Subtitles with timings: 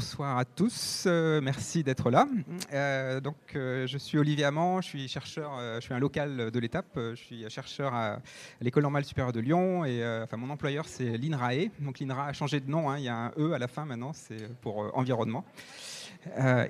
[0.00, 2.26] bonsoir à tous, euh, merci d'être là.
[2.72, 6.58] Euh, donc, euh, je suis Olivier Amand, je suis chercheur, je suis un local de
[6.58, 8.18] l'étape, je suis chercheur à,
[8.62, 9.80] l'école normale supérieure de Lyon
[10.22, 11.68] enfin mon employeur c'est l'INRAE.
[11.80, 13.84] Donc l'INRA a changé de nom, hein, il y a un E à la fin
[13.84, 15.44] maintenant, c'est pour environnement.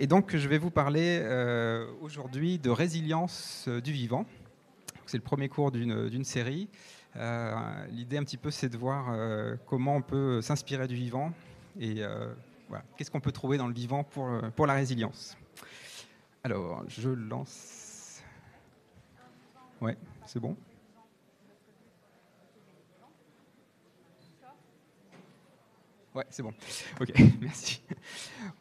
[0.00, 1.22] et donc je vais vous parler
[2.00, 4.26] aujourd'hui de résilience du vivant.
[5.06, 6.68] C'est le premier cours d'une série.
[7.14, 9.14] L'idée un petit peu c'est de voir
[9.66, 11.32] comment on peut s'inspirer du vivant
[11.78, 12.02] et
[12.96, 15.36] Qu'est-ce qu'on peut trouver dans le vivant pour, euh, pour la résilience?
[16.42, 18.22] Alors, je lance.
[19.80, 20.56] Ouais, c'est bon.
[26.14, 26.52] Ouais, c'est bon.
[27.00, 27.82] Ok, merci.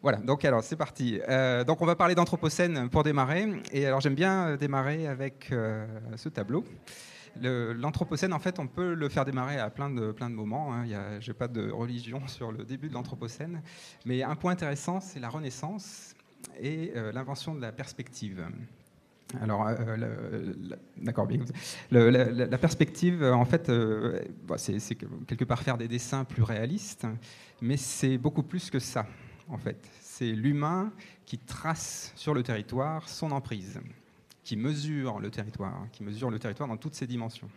[0.04, 1.20] Voilà, donc alors c'est parti.
[1.28, 3.48] Euh, donc on va parler d'anthropocène pour démarrer.
[3.72, 6.64] Et alors j'aime bien démarrer avec euh, ce tableau.
[7.42, 10.74] L'Anthropocène, en fait, on peut le faire démarrer à plein de, plein de moments.
[10.74, 10.86] Hein.
[11.20, 13.62] Je n'ai pas de religion sur le début de l'Anthropocène.
[14.06, 16.16] Mais un point intéressant, c'est la Renaissance
[16.60, 18.46] et euh, l'invention de la perspective.
[19.42, 20.54] Alors, euh,
[20.98, 21.40] d'accord, bien.
[21.92, 24.20] la, perspective, en fait, euh,
[24.58, 27.06] c'est quelque part faire des dessins plus réalistes,
[27.62, 29.06] mais c'est beaucoup plus que ça,
[29.48, 29.78] en fait.
[30.02, 30.92] C'est l'humain
[31.26, 33.80] qui trace sur le territoire son emprise
[34.50, 37.48] qui mesure le territoire, hein, qui mesure le territoire dans toutes ses dimensions.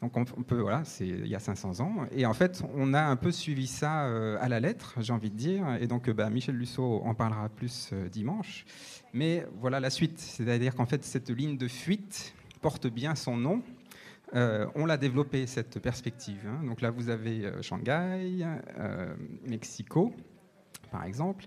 [0.00, 3.02] Donc on, peut, voilà, c'est il y a 500 ans, et en fait on a
[3.02, 6.30] un peu suivi ça euh, à la lettre, j'ai envie de dire, et donc bah,
[6.30, 8.64] Michel Lusso en parlera plus euh, dimanche.
[9.12, 13.62] Mais voilà la suite, c'est-à-dire qu'en fait cette ligne de fuite porte bien son nom.
[14.34, 16.40] Euh, on l'a développée cette perspective.
[16.48, 16.64] Hein.
[16.64, 18.46] Donc là vous avez Shanghai,
[19.46, 20.14] Mexico,
[20.90, 21.44] par exemple.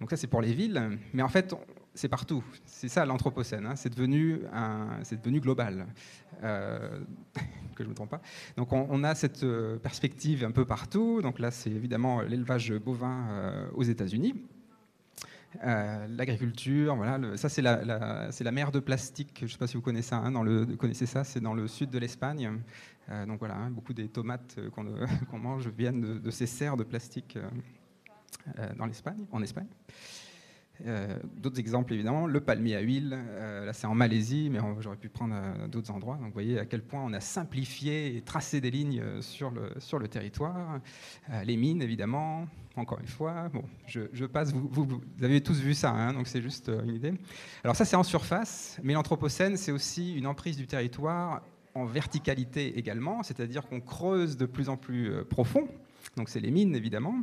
[0.00, 1.54] Donc ça c'est pour les villes, mais en fait
[1.98, 2.44] c'est partout.
[2.64, 3.66] C'est ça l'Anthropocène.
[3.66, 3.76] Hein.
[3.76, 4.40] C'est devenu,
[5.10, 5.86] devenu global.
[6.44, 7.00] Euh,
[7.74, 8.20] que je ne me trompe pas.
[8.56, 11.20] Donc on, a cette euh, perspective un peu partout.
[11.22, 14.34] Donc là, c'est évidemment l'élevage bovin euh, aux États-Unis.
[15.64, 19.38] L'agriculture, voilà, ça c'est la, la mer de plastique.
[19.40, 20.18] Je ne sais pas si vous connaissez ça.
[20.18, 22.60] Hein, dans le, connaissez ça, c'est dans le sud de l'Espagne.
[23.26, 24.58] donc voilà, hein, beaucoup des tomates
[25.30, 27.38] qu'on mange viennent de, de, ces serres de plastique
[28.76, 29.66] dans l'Espagne, en Espagne.
[30.86, 34.96] Euh, d'autres exemples, évidemment, le palmier à huile, euh, là c'est en Malaisie, mais j'aurais
[34.96, 36.16] pu prendre euh, d'autres endroits.
[36.16, 39.72] Donc vous voyez à quel point on a simplifié et tracé des lignes sur le,
[39.78, 40.80] sur le territoire.
[41.44, 42.46] les mines, évidemment,
[42.76, 43.48] encore une fois.
[43.48, 47.14] Bon, je, passe, vous, avez tous vu ça, hein, donc c'est juste une idée.
[47.64, 51.42] Alors ça c'est en surface, mais l'Anthropocène c'est aussi une emprise du territoire
[51.74, 55.68] en verticalité également, c'est-à-dire qu'on creuse de plus en plus profond.
[56.16, 57.22] Donc c'est les mines, évidemment.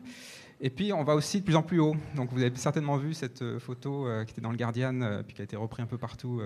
[0.61, 1.95] Et puis on va aussi de plus en plus haut.
[2.15, 5.23] Donc vous avez certainement vu cette euh, photo euh, qui était dans le Guardian, euh,
[5.23, 6.41] puis qui a été reprise un peu partout,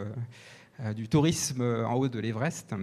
[0.95, 2.73] du tourisme en haut de l'Everest.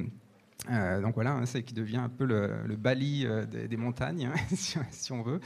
[0.68, 4.54] donc voilà, hein, c'est qui devient un peu le, Bali des, montagnes, hein,
[4.90, 5.40] si, on veut.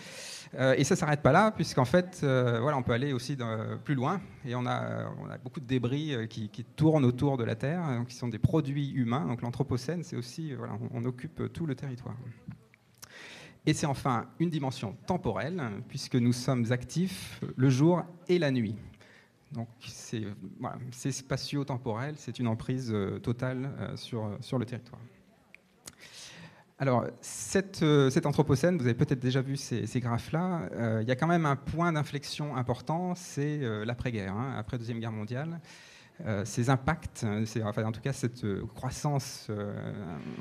[0.76, 3.36] et ça ne s'arrête pas là, puisqu'en fait, voilà, on peut aller aussi
[3.84, 4.20] plus loin.
[4.44, 5.06] Et on a,
[5.44, 9.26] beaucoup de débris qui, tournent autour de la Terre, donc qui sont des produits humains.
[9.26, 12.16] Donc l'Anthropocène, c'est aussi, voilà, on occupe tout le territoire.
[13.66, 18.74] Et c'est enfin une dimension temporelle, puisque nous sommes actifs le jour et la nuit.
[19.52, 19.68] Donc
[20.92, 25.00] c'est spatio-temporel, c'est une emprise euh, totale euh, sur, sur le territoire.
[26.78, 31.16] Alors, cette, euh, cet anthropocène, vous avez peut-être déjà vu ces, graphes-là, il y a
[31.16, 35.60] quand même un point d'inflexion important, c'est l'après-guerre, hein, après Deuxième Guerre mondiale.
[36.26, 37.24] Euh, ces impacts,
[37.64, 39.72] enfin, en tout cas cette euh, croissance euh,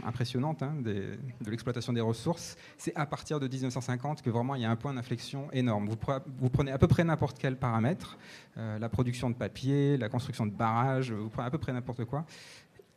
[0.06, 1.18] impressionnante hein, de
[1.50, 4.94] l'exploitation des ressources, c'est à partir de 1950 que vraiment il y a un point
[4.94, 5.88] d'inflexion énorme.
[5.88, 8.18] Vous, prenez à peu près n'importe quel paramètre,
[8.56, 12.26] la production de papier, la construction de barrages, vous prenez à peu près n'importe quoi.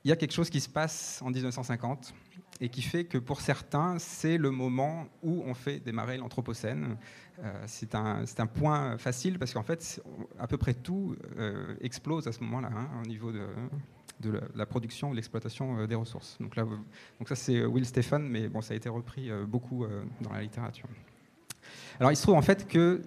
[0.05, 2.13] Il y a quelque chose qui se passe en 1950
[2.63, 6.97] et qui fait que pour certains, c'est le moment où on fait démarrer l'Anthropocène.
[7.43, 10.01] Euh, c'est un, point facile parce qu'en fait,
[10.39, 15.11] à peu près tout euh, explose à ce moment-là hein, au niveau de, la, production,
[15.11, 16.37] de l'exploitation euh, des ressources.
[16.39, 19.85] Donc, là, donc ça, c'est Will Stephen, mais bon, ça a été repris beaucoup
[20.21, 20.89] dans la littérature.
[21.99, 23.03] Alors, il se trouve en fait que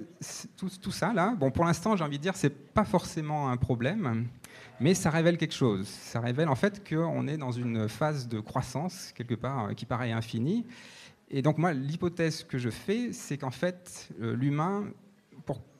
[0.57, 3.57] tout, tout ça, là, bon, pour l'instant, j'ai envie de dire, c'est pas forcément un
[3.57, 4.27] problème,
[4.79, 5.87] mais ça révèle quelque chose.
[5.87, 10.11] Ça révèle en fait qu'on est dans une phase de croissance, quelque part, qui paraît
[10.11, 10.65] infinie,
[11.29, 14.85] et donc moi, l'hypothèse que je fais, c'est qu'en fait, euh, l'humain,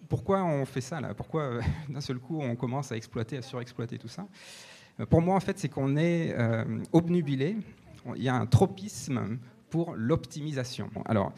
[0.09, 1.13] pourquoi on fait ça là?
[1.13, 4.27] Pourquoi euh, d'un seul coup on commence à exploiter, à surexploiter tout ça?
[4.99, 6.35] Euh, Pour moi, en fait, c'est qu'on est,
[6.91, 7.57] obnubilé.
[8.15, 9.39] Il y a un tropisme
[9.69, 10.89] pour l'optimisation.
[11.05, 11.33] Alors,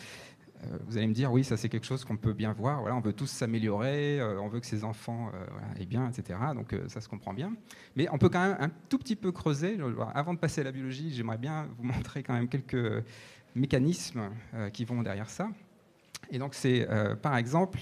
[0.88, 2.82] vous allez me dire, oui, ça c'est quelque chose qu'on peut bien voir.
[2.82, 5.32] Voilà, on veut tous s'améliorer, on veut que ses enfants
[5.80, 6.40] aient bien, etc.
[6.56, 7.54] Donc ça se comprend bien.
[7.96, 9.78] Mais on peut quand même un tout petit peu creuser.
[10.14, 13.04] Avant de passer à la biologie, j'aimerais bien vous montrer quand même quelques
[13.56, 15.50] mécanismes euh, qui vont derrière ça.
[16.32, 16.88] Et donc, c'est
[17.22, 17.80] par exemple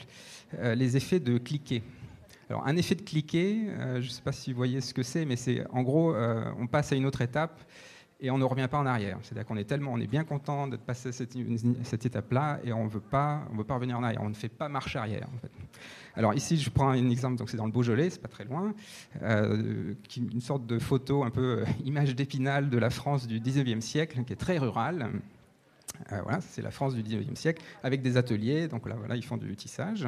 [0.62, 1.82] les effets de cliquer.
[2.50, 5.26] Alors, un effet de cliquer, je ne sais pas si vous voyez ce que c'est,
[5.26, 6.16] mais c'est en gros,
[6.60, 7.60] on passe à une autre étape
[8.20, 9.18] et on ne revient pas en arrière.
[9.22, 11.36] C'est-à-dire qu'on est tellement, on est bien content d'être passé cette,
[11.84, 14.22] cette étape-là et on veut pas, on veut pas revenir en arrière.
[14.24, 15.28] On ne fait pas marche arrière.
[16.16, 17.36] Alors ici, je prends un exemple.
[17.36, 18.74] Donc c'est dans le Beaujolais, c'est pas très loin,
[19.22, 23.82] euh, une sorte de photo un peu euh, image d'épinal de la France du 19e
[23.82, 25.10] siècle, qui est très rurale.
[26.12, 28.68] Euh, voilà, c'est la France du 19e siècle, avec des ateliers.
[28.68, 30.08] Donc là, voilà, ils font du tissage.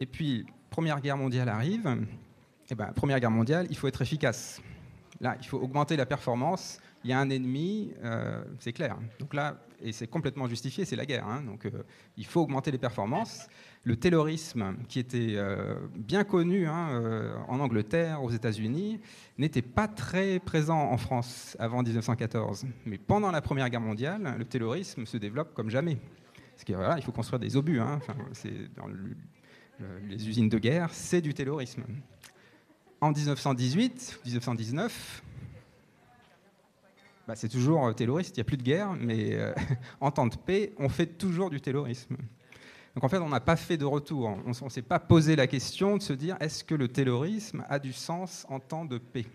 [0.00, 1.86] Et puis, Première Guerre mondiale arrive.
[1.86, 4.60] Et eh ben, Première Guerre mondiale, il faut être efficace.
[5.20, 8.98] Là, il faut augmenter la performance il y a un ennemi, euh, c'est clair.
[9.20, 11.24] Donc là, et c'est complètement justifié, c'est la guerre.
[11.28, 11.42] Hein.
[11.42, 11.84] donc euh,
[12.16, 13.46] il faut augmenter les performances.
[13.84, 18.98] Le taylorisme, qui était euh, bien connu hein, en Angleterre, aux États-Unis,
[19.38, 22.66] n'était pas très présent en France avant 1914.
[22.86, 25.98] Mais pendant la Première Guerre mondiale, le taylorisme se développe comme jamais.
[26.54, 27.78] Parce qu'il faut construire des obus.
[27.78, 28.00] Hein.
[28.74, 28.88] Dans
[30.08, 31.84] les usines de guerre, c'est du taylorisme.
[33.00, 35.22] En 1918, 1919,
[37.26, 39.52] bah, c'est toujours euh, tayloriste, il n'y a plus de guerre, mais euh,
[40.00, 42.16] en temps de paix, on fait toujours du taylorisme.
[42.94, 44.38] Donc en fait, on n'a pas fait de retour.
[44.46, 47.78] On ne s'est pas posé la question de se dire est-ce que le taylorisme a
[47.78, 49.26] du sens en temps de paix?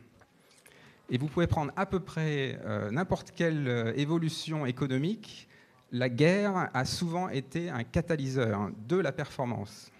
[1.09, 5.47] Et vous pouvez prendre à peu près euh, n'importe quelle évolution économique.
[5.91, 9.91] La guerre a souvent été un catalyseur de la performance.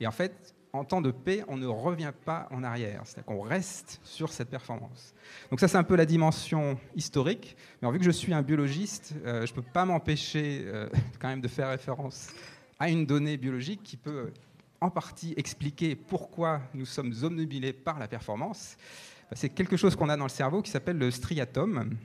[0.00, 3.42] Et en fait, en temps de paix, on ne revient pas en arrière, c'est-à-dire qu'on
[3.42, 5.14] reste sur cette performance.
[5.50, 7.56] Donc ça, c'est un peu la dimension historique.
[7.80, 10.88] Mais vu que je suis un biologiste, euh, je ne peux pas m'empêcher euh,
[11.18, 12.28] quand même de faire référence
[12.78, 14.30] à une donnée biologique qui peut
[14.80, 18.76] en partie expliquer pourquoi nous sommes omnubilés par la performance.
[19.32, 21.96] C'est quelque chose qu'on a dans le cerveau qui s'appelle le striatum.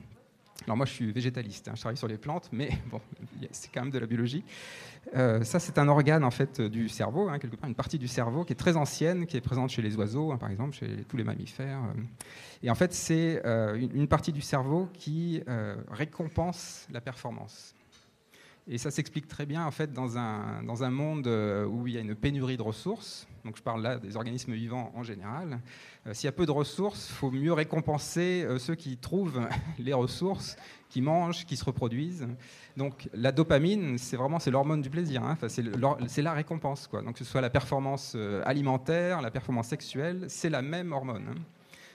[0.64, 3.00] Alors moi, je suis végétaliste, hein, je travaille sur les plantes, mais bon,
[3.50, 4.44] c'est quand même de la biologie.
[5.16, 8.08] Euh, ça, c'est un organe en fait du cerveau, hein, quelque part, une partie du
[8.08, 11.04] cerveau qui est très ancienne, qui est présente chez les oiseaux, hein, par exemple, chez
[11.08, 11.80] tous les mammifères.
[11.80, 12.02] Euh.
[12.62, 15.42] Et en fait, c'est euh, une, partie du cerveau qui
[15.90, 17.74] récompense la performance.
[18.68, 21.98] Et ça s'explique très bien en fait dans un, dans un monde où il y
[21.98, 23.26] a une pénurie de ressources.
[23.44, 25.60] Donc je parle là des organismes vivants en général.
[26.12, 29.48] S'il y a peu de ressources, il faut mieux récompenser ceux qui trouvent
[29.80, 30.56] les ressources
[30.92, 32.28] qui mangent, qui se reproduisent.
[32.76, 35.24] Donc la dopamine, c'est vraiment l'hormone du plaisir.
[35.24, 35.38] Hein.
[35.48, 36.86] C'est la récompense.
[36.86, 37.00] Quoi.
[37.02, 41.28] Donc que ce soit la performance euh, alimentaire, la performance sexuelle, c'est la même hormone.
[41.30, 41.40] Hein.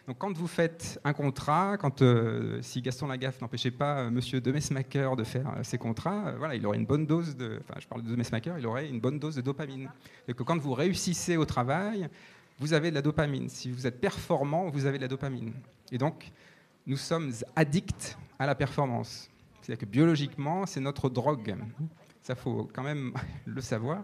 [0.07, 4.07] Donc quand vous faites un contrat, quand euh, si Gaston Lagaffe n'empêchait pas M.
[4.07, 7.77] Euh, Monsieur Demesmaker de faire ses contrats, voilà, il aurait une bonne dose de, enfin
[7.81, 9.89] je parle de Demesmaker, il aurait une bonne dose de dopamine.
[10.29, 12.07] Et que quand vous réussissez au travail,
[12.57, 13.49] vous avez de la dopamine.
[13.49, 15.51] Si vous êtes performant, vous avez de la dopamine.
[15.91, 16.31] Et donc
[16.85, 19.29] nous sommes addicts à la performance.
[19.61, 21.57] C'est-à-dire que biologiquement, c'est notre drogue.
[22.27, 23.13] Ça, faut quand même
[23.45, 24.03] le savoir.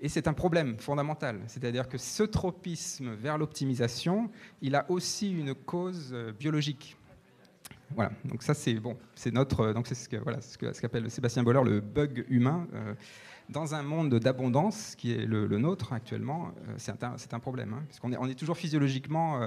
[0.00, 1.38] Et c'est un problème fondamental.
[1.46, 4.28] C'est-à-dire que ce tropisme vers l'optimisation,
[4.60, 6.96] il a aussi une cause euh, biologique.
[7.94, 8.10] Voilà.
[8.24, 11.62] Donc ça, c'est bon, c'est notre, donc c'est ce que voilà, ce qu'appelle Sébastien Boller
[11.64, 12.66] le bug humain.
[12.74, 12.94] Euh,
[13.48, 17.74] dans un monde d'abondance qui est le, nôtre actuellement, euh, c'est un, un, problème.
[17.74, 19.38] Hein, parce qu'on est, on est toujours physiologiquement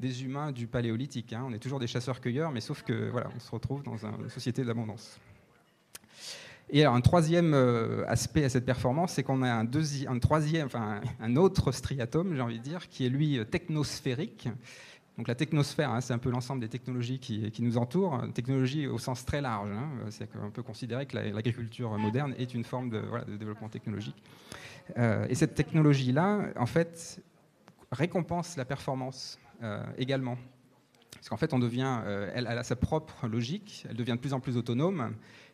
[0.00, 1.32] des humains du paléolithique.
[1.32, 4.28] Hein, on est toujours des chasseurs-cueilleurs, mais sauf que voilà, on se retrouve dans une
[4.28, 5.20] société d'abondance.
[6.72, 10.66] Et alors, un troisième euh, aspect à cette performance, c'est qu'on a un, un troisième,
[10.66, 14.48] enfin, un autre striatum, j'ai envie de dire, qui est lui technosphérique.
[15.20, 18.98] Donc la technosphère, hein, c'est un peu l'ensemble des technologies qui, nous entourent, technologie au
[18.98, 19.70] sens très large.
[19.70, 19.90] Hein.
[20.08, 23.02] c'est qu'on peut considérer que l'agriculture moderne est une forme de,
[23.36, 24.16] développement technologique.
[24.96, 27.20] Euh, et cette technologie-là, en fait,
[27.92, 30.38] récompense la performance euh, également.
[31.12, 34.32] Parce qu'en fait, on devient, euh, elle, a sa propre logique, elle devient de plus
[34.32, 35.12] en plus autonome,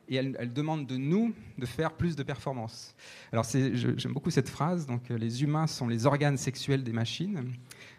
[0.09, 2.95] et elle, elle demande de nous de faire plus de performance.
[3.33, 7.53] Alors j'aime beaucoup cette phrase, donc les humains sont les organes sexuels des machines.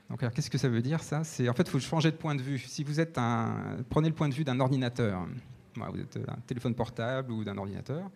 [0.09, 1.25] Donc, qu'est-ce que ça veut dire ça?
[1.25, 2.59] C'est en fait, il faut changer de point de vue.
[2.59, 5.27] Si vous êtes un, prenez le point de vue d'un ordinateur.
[5.75, 8.09] vous êtes un téléphone portable ou d'un ordinateur,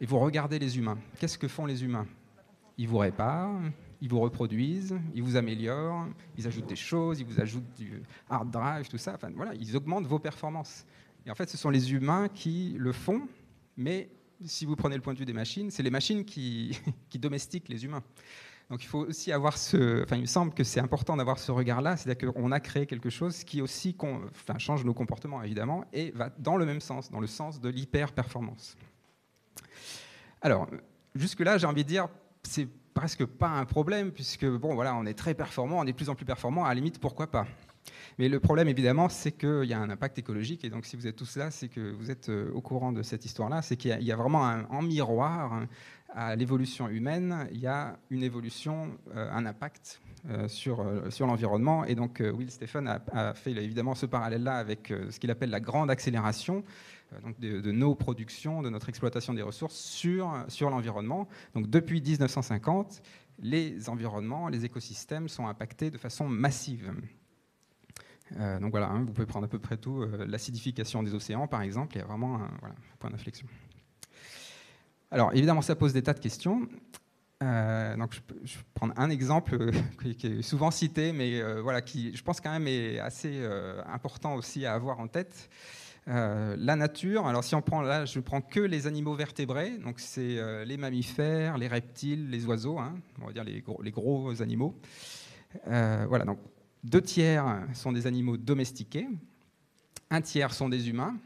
[0.00, 0.98] et vous regardez les humains.
[1.18, 2.06] Qu'est-ce que font les humains?
[2.78, 3.60] Ils vous réparent,
[4.00, 8.50] ils vous reproduisent, ils vous améliorent, ils ajoutent des choses, ils vous ajoutent du hard
[8.50, 9.14] drive, tout ça.
[9.14, 10.84] Enfin, voilà, ils augmentent vos performances.
[11.26, 13.22] Et en fait, ce sont les humains qui le font,
[13.76, 14.10] mais
[14.44, 16.78] si vous prenez le point de vue des machines, c'est les machines qui,
[17.14, 18.02] domestiquent les humains.
[18.70, 20.02] Donc il faut aussi avoir ce.
[20.04, 23.10] Enfin, il me semble que c'est important d'avoir ce regard-là, c'est-à-dire qu'on a créé quelque
[23.10, 23.94] chose qui aussi
[24.56, 28.76] change nos comportements évidemment et va dans le même sens, dans le sens de l'hyper-performance.
[30.40, 30.66] Alors,
[31.14, 32.08] jusque-là, j'ai envie de dire,
[32.42, 35.96] c'est presque pas un problème puisque bon, voilà, on est très performant, on est de
[35.96, 36.64] plus en plus performant.
[36.64, 37.46] À la limite, pourquoi pas?
[38.18, 40.64] Mais le problème, évidemment, c'est qu'il y a un impact écologique.
[40.64, 43.02] Et donc, si vous êtes tous là, c'est que vous êtes euh, au courant de
[43.02, 43.62] cette histoire-là.
[43.62, 45.68] C'est qu'il y, a vraiment un, en miroir hein,
[46.10, 51.84] à l'évolution humaine, il y a une évolution, euh, un impact euh, sur, sur l'environnement.
[51.84, 55.90] Et donc, Will Stephen a, fait évidemment ce parallèle-là avec ce qu'il appelle la grande
[55.90, 56.62] accélération
[57.40, 61.28] de, de, nos productions, de notre exploitation des ressources sur, sur l'environnement.
[61.54, 63.02] Donc, depuis 1950,
[63.40, 66.92] les environnements, les écosystèmes sont impactés de façon massive.
[68.38, 70.02] Euh, donc voilà, hein, vous pouvez prendre à peu près tout.
[70.02, 72.50] Euh, l'acidification des océans, par exemple, il y a vraiment un,
[72.98, 73.46] point d'inflexion.
[75.10, 76.68] Alors évidemment, ça pose des tas de questions.
[77.42, 79.70] Euh, donc je, je, vais prendre un exemple
[80.18, 83.44] qui, est souvent cité, mais voilà, qui je pense quand même est assez
[83.86, 85.50] important aussi à avoir en tête.
[86.06, 90.00] la nature, alors si on prend là, je ne prends que les animaux vertébrés, donc
[90.00, 94.74] c'est les mammifères, les reptiles, les oiseaux, hein, on va dire les gros animaux.
[95.66, 96.38] voilà, donc
[96.84, 99.08] deux tiers sont des animaux domestiqués,
[100.10, 101.16] un tiers sont des humains.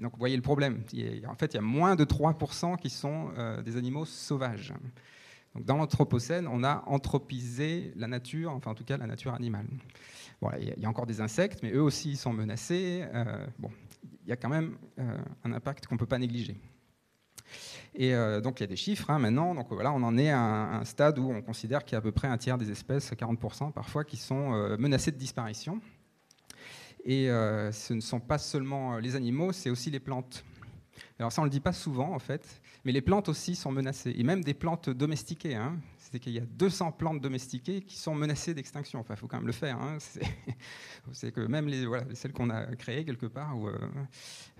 [0.00, 0.82] Donc vous voyez le problème.
[1.26, 4.72] En fait, il y a moins de 3% qui sont euh, des animaux sauvages.
[5.58, 9.66] Dans l'Anthropocène, on a anthropisé la nature, enfin en tout cas la nature animale.
[10.60, 13.04] il y a encore des insectes, mais eux aussi sont menacés.
[13.12, 13.46] Euh,
[14.24, 16.56] il y a quand même euh, un impact qu'on ne peut pas négliger.
[18.00, 19.56] Et euh, donc il y a des chiffres hein, maintenant.
[19.56, 22.00] Donc voilà, on en est à un, stade où on considère qu'il y a à
[22.00, 25.80] peu près un tiers des espèces, 40% parfois, qui sont euh, menacées de disparition.
[27.04, 30.44] Et euh, ce ne sont pas seulement les animaux, c'est aussi les plantes.
[31.18, 33.72] Alors ça, on ne le dit pas souvent en fait, mais les plantes aussi sont
[33.72, 35.56] menacées, et même des plantes domestiquées.
[35.56, 35.76] Hein
[36.10, 39.00] c'est qu'il y a 200 plantes domestiquées qui sont menacées d'extinction.
[39.00, 39.78] Enfin, il faut quand même le faire.
[39.78, 39.98] Hein.
[41.12, 43.78] C'est que même les, voilà, celles qu'on a créées quelque part euh,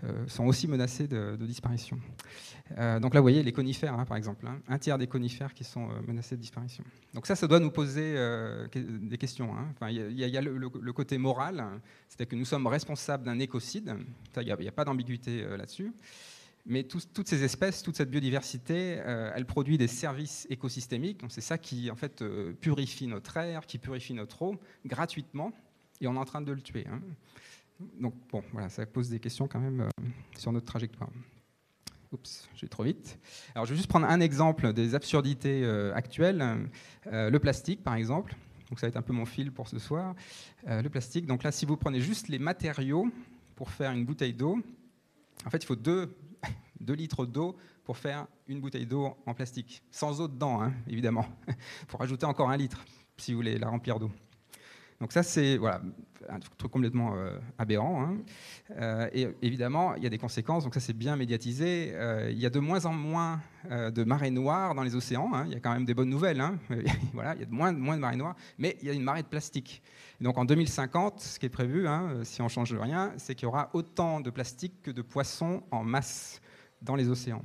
[0.05, 1.99] euh, sont aussi menacées de, disparition.
[2.76, 4.47] Euh, donc là, vous voyez les conifères, hein, par exemple.
[4.47, 4.61] Hein.
[4.69, 6.85] un tiers des conifères qui sont menacés de disparition.
[7.14, 8.14] Donc ça, ça doit nous poser
[8.75, 9.55] des questions.
[9.71, 11.64] Enfin, il y, a, le, côté moral,
[12.09, 13.95] c'est-à-dire que nous sommes responsables d'un écocide.
[14.37, 15.93] Il n'y a, a, pas d'ambiguïté là-dessus.
[16.67, 21.21] Mais toutes ces espèces, toute cette biodiversité, euh, elle produit des services écosystémiques.
[21.21, 25.53] Donc c'est ça qui en fait euh, purifie notre air, qui purifie notre eau gratuitement,
[26.03, 26.87] et on est en train de le tuer.
[26.93, 27.00] Hein.
[27.99, 29.88] Donc bon, voilà, ça pose des questions quand même euh,
[30.37, 31.09] sur notre trajectoire.
[32.12, 33.19] Oups, j'ai trop vite.
[33.55, 36.71] Alors je vais juste prendre un exemple des absurdités actuelles.
[37.05, 38.35] le plastique, par exemple.
[38.71, 40.15] Donc ça va être un peu mon fil pour ce soir.
[40.67, 41.27] le plastique.
[41.27, 43.11] Donc là, si vous prenez juste les matériaux
[43.57, 44.59] pour faire une bouteille d'eau,
[45.45, 46.17] en fait, il faut deux
[46.80, 51.26] 2 litres d'eau pour faire une bouteille d'eau en plastique, sans eau dedans, hein, évidemment.
[51.49, 51.54] Il
[51.88, 52.85] faut rajouter encore un litre
[53.16, 54.11] si vous voulez la remplir d'eau.
[55.00, 55.80] Donc ça, c'est voilà,
[56.28, 58.02] un truc complètement euh, aberrant.
[58.02, 58.16] Hein.
[58.76, 61.92] Euh, et évidemment, il y a des conséquences, donc ça c'est bien médiatisé.
[61.94, 65.30] Euh, il y a de moins en moins de marées noires dans les océans.
[65.35, 65.44] Hein.
[65.47, 66.42] Il y a quand même des bonnes nouvelles.
[67.12, 69.02] voilà, il y a de moins, moins de marées noires, mais il y a une
[69.02, 69.82] marée de plastique.
[70.20, 71.87] donc en 2050, ce qui est prévu,
[72.23, 75.62] si on ne change rien, c'est qu'il y aura autant de plastique que de poissons
[75.70, 76.40] en masse
[76.82, 77.42] dans les océans.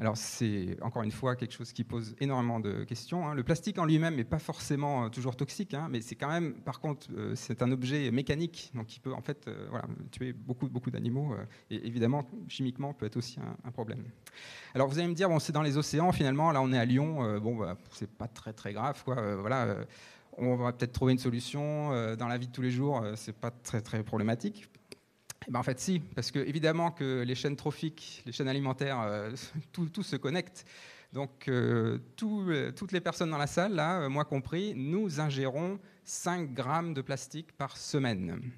[0.00, 3.28] Alors c'est encore une fois quelque chose qui pose énormément de questions.
[3.28, 3.34] Hein.
[3.34, 6.54] Le plastique en lui-même n'est pas forcément euh, toujours toxique, hein, mais c'est quand même,
[6.54, 9.68] par contre, euh, c'est un objet mécanique, donc qui peut en fait euh,
[10.10, 11.34] tuer beaucoup, beaucoup d'animaux,
[11.70, 14.02] et évidemment, chimiquement, peut être aussi un, problème.
[14.74, 16.84] Alors vous allez me dire, bon, c'est dans les océans, finalement, là on est à
[16.86, 19.36] Lyon, bon, bah, c'est pas très très grave, quoi.
[19.36, 19.84] voilà,
[20.38, 23.50] on va peut-être trouver une solution dans la vie de tous les jours, c'est pas
[23.50, 24.68] très très problématique.
[25.46, 29.00] Eh ben, en fait, si, parce que évidemment que les chaînes trophiques, les chaînes alimentaires,
[29.00, 29.30] euh,
[29.72, 30.66] tout, se connecte.
[31.12, 36.52] Donc, euh, euh, toutes les personnes dans la salle, là, moi compris, nous ingérons 5
[36.52, 38.52] grammes de plastique par semaine.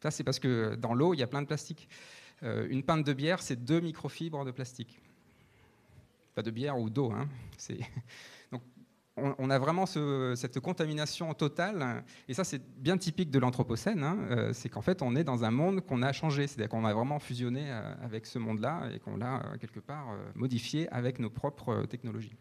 [0.00, 1.88] Ça, c'est parce que dans l'eau, il y a plein de plastique.
[2.42, 5.00] une pinte de bière, c'est 2 microfibres de plastique.
[6.36, 7.28] Pas de bière ou d'eau, hein.
[9.38, 14.52] On, a vraiment cette contamination totale, et ça c'est bien typique de l'Anthropocène, hein, euh,
[14.52, 17.18] c'est qu'en fait on est dans un monde qu'on a changé, c'est-à-dire qu'on a vraiment
[17.18, 21.84] fusionné euh, avec ce monde-là et qu'on l'a euh, quelque part modifié avec nos propres
[21.86, 22.36] technologies.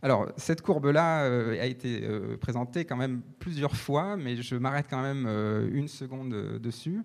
[0.00, 2.08] Alors, cette courbe-là a été
[2.40, 5.26] présentée quand même plusieurs fois, mais je m'arrête quand même
[5.72, 7.02] une seconde dessus.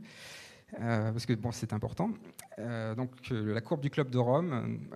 [0.78, 2.12] Parce que bon, c'est important.
[2.60, 4.88] Euh, donc euh, la courbe du club de Rome.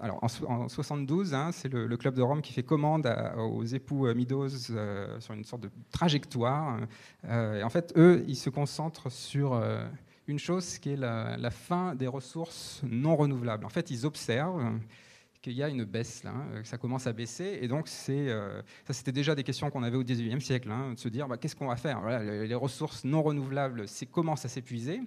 [0.00, 3.06] alors en, 72, hein, c'est le, club de Rome qui fait commande
[3.36, 6.78] aux époux Meadows sur une sorte de trajectoire.
[7.28, 9.60] et en fait, eux, ils se concentrent sur
[10.26, 13.64] une chose qui est la, fin des ressources non renouvelables.
[13.64, 14.78] En fait, ils observent
[15.44, 17.58] qu'il y a une baisse, là, hein, que ça commence à baisser.
[17.60, 20.98] Et donc, euh, ça, c'était déjà des questions qu'on avait au XIXe siècle, hein, de
[20.98, 22.00] se dire bah, qu'est-ce qu'on va faire?
[22.22, 25.02] Les ressources non renouvelables c'est, commencent à s'épuiser?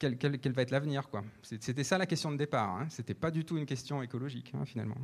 [0.00, 1.02] Quel, va être l'avenir
[1.42, 2.70] C'était ça la question de départ.
[2.70, 2.86] Hein.
[2.88, 4.96] C'était pas du tout une question écologique, finalement.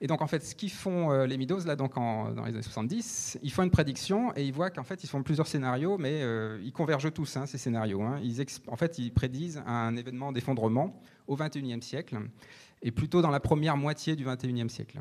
[0.00, 2.62] Et donc, en fait, ce qu'ils font euh, les Meadows, là, donc dans les années
[2.62, 6.22] 70, ils font une prédiction et ils voient qu'en fait, ils font plusieurs scénarios, mais
[6.22, 8.02] euh, ils convergent tous, hein, ces scénarios.
[8.02, 8.20] Hein.
[8.68, 12.18] En fait, ils prédisent un événement d'effondrement au XXIe siècle,
[12.82, 15.00] et plutôt dans la première moitié du XXIe siècle.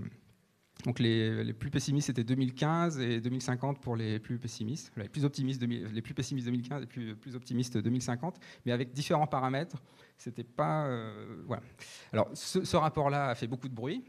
[0.86, 4.92] Donc, les, plus pessimistes, c'était 2015 et 2050 pour les plus pessimistes.
[4.98, 9.28] Les plus, optimistes, les plus pessimistes 2015 et les plus, optimistes 2050, mais avec différents
[9.28, 9.82] paramètres.
[10.18, 10.86] C'était pas.
[10.86, 11.64] Euh, voilà.
[12.14, 14.04] Alors, ce rapport-là a fait beaucoup de bruit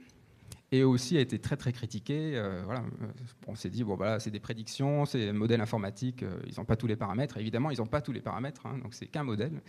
[0.72, 2.32] et aussi a été très très critiqué.
[2.34, 2.82] Euh, voilà.
[3.46, 6.64] On s'est dit, bon, voilà, c'est des prédictions, c'est un modèle informatique, euh, ils n'ont
[6.64, 7.38] pas tous les paramètres.
[7.38, 9.62] Évidemment, ils n'ont pas tous les paramètres, hein, donc c'est qu'un modèle.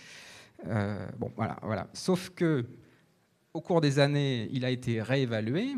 [0.68, 1.88] Euh, bon, voilà, voilà.
[1.94, 2.66] Sauf que
[3.54, 5.76] au cours des années, il a été réévalué.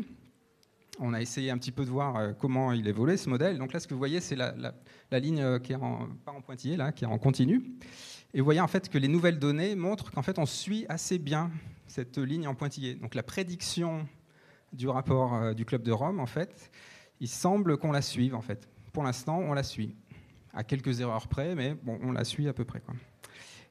[1.00, 3.58] On a essayé un petit peu de voir comment il évoluait ce modèle.
[3.58, 4.72] Donc là, ce que vous voyez, c'est la,
[5.12, 7.64] ligne qui est en, pas en pointillé, là, qui est en continu.
[8.32, 11.18] Et vous voyez en fait que les nouvelles données montrent qu'en fait on suit assez
[11.18, 11.50] bien
[11.88, 12.94] cette ligne en pointillé.
[12.94, 14.06] Donc la prédiction
[14.72, 16.70] du rapport euh, du Club de Rome, en fait,
[17.20, 18.68] il semble qu'on la suive, en fait.
[18.92, 19.94] Pour l'instant, on la suit.
[20.52, 22.82] À quelques erreurs près, mais bon, on la suit à peu près.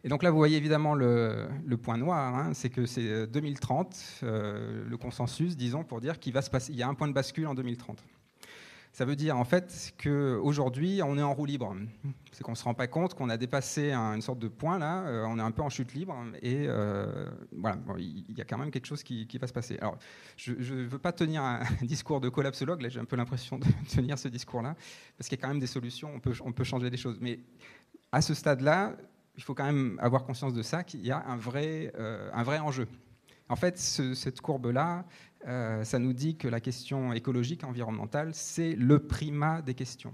[0.04, 1.50] Et donc là, vous voyez évidemment le,
[1.82, 6.34] point noir, hein, c'est que c'est 2030, euh, euh, le consensus, disons, pour dire qu'il
[6.34, 8.02] va se passer, il y a un point de bascule en 2030.
[8.92, 11.76] Ça veut dire en fait qu'aujourd'hui, on est en roue libre.
[12.32, 15.04] C'est qu'on ne se rend pas compte qu'on a dépassé une sorte de point là,
[15.06, 16.66] euh, on est un peu en chute libre et
[17.52, 19.78] voilà, il y a quand même quelque chose qui, va se passer.
[19.80, 19.98] Alors,
[20.38, 23.68] je ne veux pas tenir un discours de collapsologue, là j'ai un peu l'impression de
[23.94, 24.76] tenir ce discours-là,
[25.18, 27.20] parce qu'il y a quand même des solutions, on peut, on peut changer des choses.
[27.22, 27.40] Mais
[28.12, 28.96] à ce stade-là,
[29.40, 32.44] il faut quand même avoir conscience de ça, qu'il y a un vrai, euh, un
[32.44, 32.90] vrai enjeu.
[33.48, 35.06] En fait, cette courbe-là,
[35.48, 40.12] euh, ça nous dit que la question écologique, environnementale, c'est le primat des questions.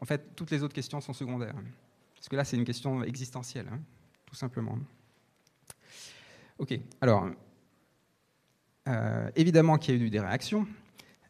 [0.00, 1.54] en fait, toutes les autres questions sont secondaires.
[2.16, 3.78] Parce que là, c'est une question existentielle, hein,
[4.26, 4.76] tout simplement.
[6.58, 7.30] Ok, alors,
[8.88, 10.66] euh, évidemment qu'il y a eu des réactions.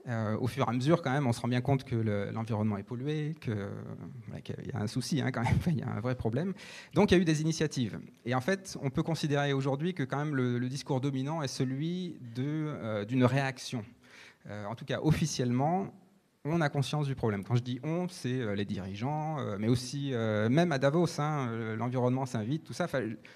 [0.08, 1.96] Euh, au fur et à mesure, quand même, on se rend bien compte que
[2.32, 6.00] l'environnement est pollué, qu'il y a un souci, hein, quand même, il y a un
[6.00, 6.54] vrai problème.
[6.94, 7.98] Donc, il y a eu des initiatives.
[8.25, 12.16] Et en fait, on peut considérer aujourd'hui que quand même le, discours dominant est celui
[12.38, 13.84] euh, d'une réaction.
[14.49, 15.92] Euh, en tout cas, officiellement,
[16.45, 17.42] on a conscience du problème.
[17.42, 22.62] Quand je dis on, c'est les dirigeants, mais aussi même à Davos, hein, l'environnement s'invite,
[22.62, 22.86] tout ça,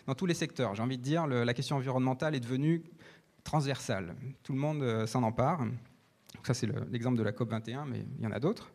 [0.06, 0.76] dans tous les secteurs.
[0.76, 2.84] J'ai envie de dire, la question environnementale est devenue
[3.42, 4.14] transversale.
[4.44, 5.66] Tout le monde s'en empare
[6.42, 8.72] ça, c'est l'exemple de la COP 21, mais il y en a d'autres.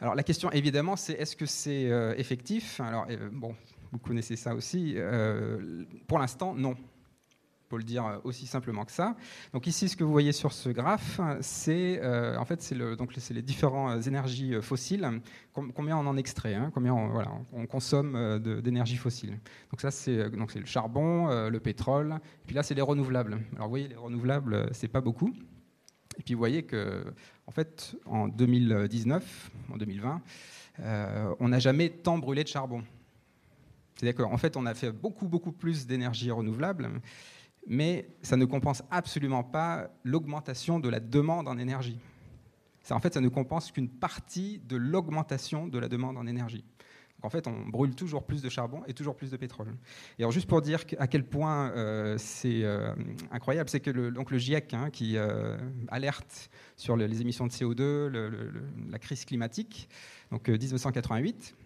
[0.00, 2.80] Alors la question, évidemment, c'est est-ce que c'est euh, effectif?
[2.80, 3.54] Alors, euh, bon,
[3.90, 4.94] vous connaissez ça aussi.
[4.96, 6.76] Euh, pour l'instant, non.
[7.68, 9.14] Pour le dire aussi simplement que ça.
[9.52, 12.00] Donc ici, ce que vous voyez sur ce graphe, c'est
[12.38, 15.06] en fait c'est donc c'est les différentes énergies fossiles,
[15.52, 19.38] combien on en extrait, hein, combien on, voilà, on consomme d'énergie fossile?
[19.70, 23.38] Donc ça c'est donc c'est le charbon, le pétrole, et puis là c'est les renouvelables.
[23.56, 25.34] Alors vous voyez les renouvelables, c'est pas beaucoup.
[26.18, 27.04] Et puis vous voyez que,
[27.46, 30.22] en fait, en 2019, en 2020,
[30.80, 32.82] euh, on n'a jamais tant brûlé de charbon.
[33.94, 36.90] C'est-à-dire qu'en fait, on a fait beaucoup, beaucoup plus d'énergie renouvelable,
[37.66, 41.98] mais ça ne compense absolument pas l'augmentation de la demande en énergie.
[42.90, 46.64] En fait, ça ne compense qu'une partie de l'augmentation de la demande en énergie
[47.22, 49.74] en fait, on brûle toujours plus de charbon et toujours plus de pétrole.
[50.18, 52.94] Et alors, juste pour dire à quel point euh, c'est euh,
[53.32, 55.56] incroyable, c'est que le, donc le GIEC, hein, qui euh,
[55.88, 58.08] alerte sur les émissions de CO2,
[58.90, 59.88] la crise climatique,
[60.30, 61.56] donc 1988,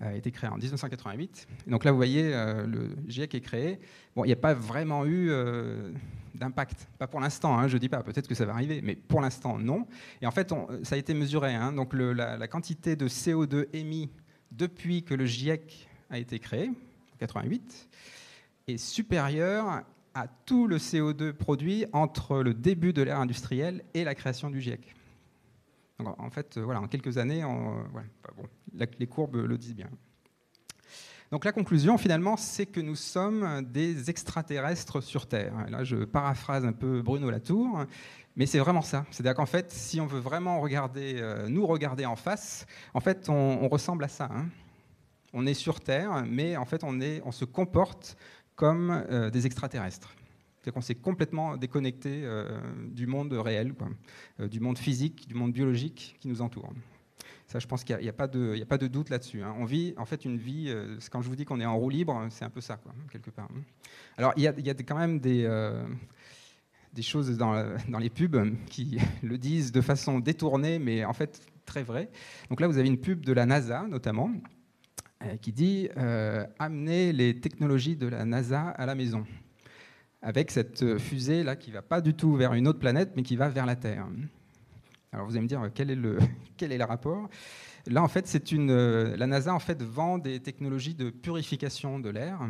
[0.00, 1.46] a été créé en 1988.
[1.66, 3.78] donc là, vous voyez, le GIEC est créé.
[4.16, 5.30] Bon, il n'y a pas vraiment eu
[6.34, 6.88] d'impact.
[6.98, 9.20] Pas pour l'instant, hein, je ne dis pas, peut-être que ça va arriver, mais pour
[9.20, 9.86] l'instant, non.
[10.22, 11.54] Et en fait, ça a été mesuré.
[11.54, 14.10] Hein, donc la, la, quantité de CO2 émis
[14.56, 17.88] depuis que le GIEC a été créé, en 88,
[18.68, 19.82] est supérieur
[20.14, 24.60] à tout le CO2 produit entre le début de l'ère industrielle et la création du
[24.60, 24.94] GIEC.
[25.98, 27.44] en fait, voilà, en quelques années,
[28.98, 29.90] les courbes le disent bien.
[31.30, 35.54] Donc la conclusion, finalement, c'est que nous sommes des extraterrestres sur Terre.
[35.70, 37.86] là, je paraphrase un peu Bruno Latour,
[38.36, 39.04] mais c'est vraiment ça.
[39.10, 43.28] C'est-à-dire qu'en fait, si on veut vraiment regarder, euh, nous regarder en face, en fait,
[43.28, 44.28] on, ressemble à ça.
[44.32, 44.46] Hein.
[45.32, 48.16] On est sur Terre, mais en fait, on, est, on se comporte
[48.54, 50.14] comme euh, des extraterrestres.
[50.56, 53.74] C'est-à-dire qu'on s'est complètement déconnecté euh, du monde réel,
[54.38, 56.72] du monde physique, du monde biologique qui nous entoure.
[57.48, 59.42] Ça, je pense qu'il n'y a, pas de doute là-dessus.
[59.42, 59.54] Hein.
[59.58, 60.74] On vit en fait une vie,
[61.10, 63.30] quand je vous dis qu'on est en roue libre, c'est un peu ça, quoi, quelque
[63.30, 63.48] part.
[63.54, 63.62] Hein.
[64.16, 65.46] Alors, il y a, il y a quand même des
[66.92, 71.82] des choses dans, les pubs qui le disent de façon détournée, mais en fait très
[71.82, 72.10] vrai.
[72.50, 74.30] Donc là, vous avez une pub de la NASA, notamment,
[75.22, 79.24] euh, qui dit euh, amener les technologies de la NASA à la maison,
[80.20, 83.36] avec cette fusée là qui va pas du tout vers une autre planète, mais qui
[83.36, 84.06] va vers la Terre.
[85.12, 86.18] Alors vous allez me dire quel est le,
[86.56, 87.28] quel est le rapport?
[87.86, 92.10] Là, en fait, c'est une, la NASA en fait vend des technologies de purification de
[92.10, 92.40] l'air.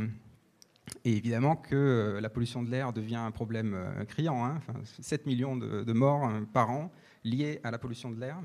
[1.04, 3.76] Et évidemment que la pollution de l'air devient un problème
[4.08, 4.44] criant.
[4.44, 4.60] Hein.
[5.00, 6.92] 7 millions de, morts par an
[7.24, 8.38] liées à la pollution de l'air.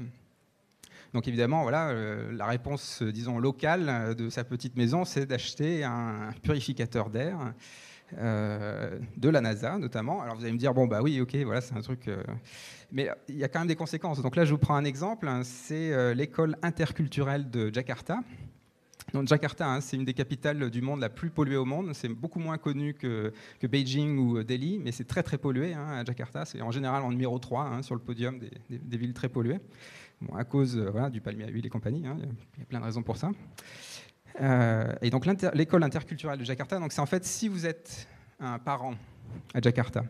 [1.13, 5.83] Donc évidemment, voilà, euh, la réponse, disons, locale euh, de sa petite maison, c'est d'acheter
[5.83, 7.53] un purificateur d'air.
[8.17, 10.21] Euh, de la NASA notamment.
[10.21, 12.09] Alors vous allez me dire, bon bah oui, ok, voilà, c'est un truc...
[12.89, 14.21] Mais il y a quand même des conséquences.
[14.21, 18.19] Donc là, je vous prends un exemple, hein, c'est l'école interculturelle de Jakarta.
[19.13, 21.91] Donc Jakarta, hein, c'est une des capitales du monde la plus polluée au monde.
[21.93, 26.03] C'est beaucoup moins connu que, Beijing ou Delhi, mais c'est très très pollué hein, à
[26.03, 26.43] Jakarta.
[26.45, 28.39] C'est en général en numéro 3 sur le podium
[28.69, 29.59] des, villes très polluées
[30.35, 32.05] à cause euh, du palmier à huile et compagnie.
[32.05, 33.31] Hein, il y a plein de raisons pour ça.
[34.41, 38.07] Euh, et donc l'école interculturelle de Jakarta, c'est en fait si vous êtes
[38.39, 38.93] un parent
[39.53, 40.03] à Jakarta,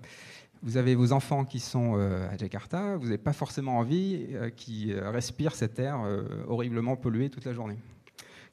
[0.63, 4.99] vous avez vos enfants qui sont euh, à Jakarta, vous n'avez pas forcément envie qu'ils
[4.99, 5.99] respirent cet air
[6.47, 7.77] horriblement pollué toute la journée.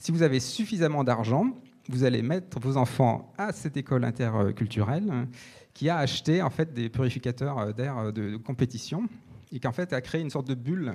[0.04, 1.46] Si vous avez suffisamment d'argent,
[1.88, 5.26] vous allez mettre vos enfants à cette école interculturelle
[5.72, 9.08] qui a acheté en fait des purificateurs d'air de compétition
[9.50, 10.92] et qui en fait a créé une sorte de bulle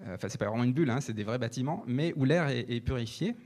[0.00, 2.48] euh, enfin c'est pas vraiment une bulle, hein, c'est des vrais bâtiments, mais où l'air
[2.48, 3.36] est, purifié.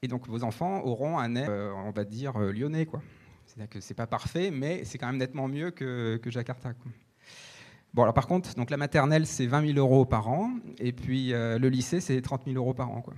[0.00, 2.86] Et donc vos enfants auront un air, euh, on va dire, euh, lyonnais.
[2.86, 3.02] Quoi.
[3.46, 6.72] C'est-à-dire que c'est pas parfait, mais c'est quand même nettement mieux que, que Jakarta.
[7.94, 11.30] Bon, alors par contre, donc la maternelle, c'est 20 000 euros par an, et puis
[11.30, 13.02] le lycée, c'est 30 000 euros par an.
[13.02, 13.14] Quoi.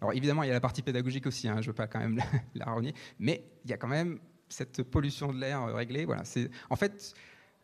[0.00, 1.98] Alors évidemment, il y a la partie pédagogique aussi, hein, je ne veux pas quand
[1.98, 2.16] même
[2.54, 6.04] la, la renier, mais il y a quand même cette pollution de l'air réglée.
[6.04, 6.22] Voilà.
[6.70, 7.14] En fait,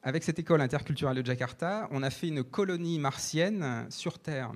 [0.03, 4.53] avec cette école interculturelle de Jakarta, on a fait une colonie martienne sur Terre.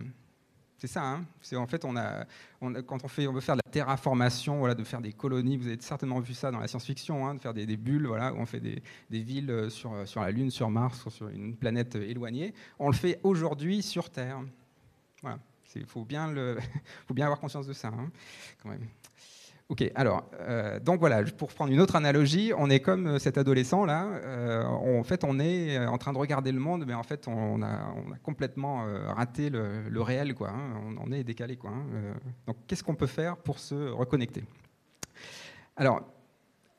[0.77, 1.25] C'est ça, hein
[1.57, 5.57] en fait, quand on, fait, on veut faire de la terraformation, de faire des colonies,
[5.57, 8.47] vous avez certainement vu ça dans la science-fiction, hein, de faire des, bulles, où on
[8.47, 8.81] fait des,
[9.11, 12.55] villes euh, sur, sur, la Lune, sur Mars, sur une planète éloignée.
[12.79, 14.41] On le fait aujourd'hui sur Terre.
[15.21, 15.41] Voilà.
[15.75, 18.11] Il faut, bien avoir conscience de ça, hein,
[18.63, 18.87] quand même.
[19.71, 23.37] Ok, alors, euh, donc voilà, pour prendre une autre analogie, on est comme euh, cet
[23.37, 24.07] adolescent là.
[24.25, 27.61] Euh, en fait, on est en train de regarder le monde, mais en fait, on
[27.63, 30.51] a, complètement raté le, réel, quoi.
[30.51, 30.97] Hein.
[30.99, 31.71] on, est décalé, quoi.
[31.71, 31.85] Hein.
[32.47, 34.43] donc, qu'est-ce qu'on peut faire pour se reconnecter?
[35.77, 36.01] Alors,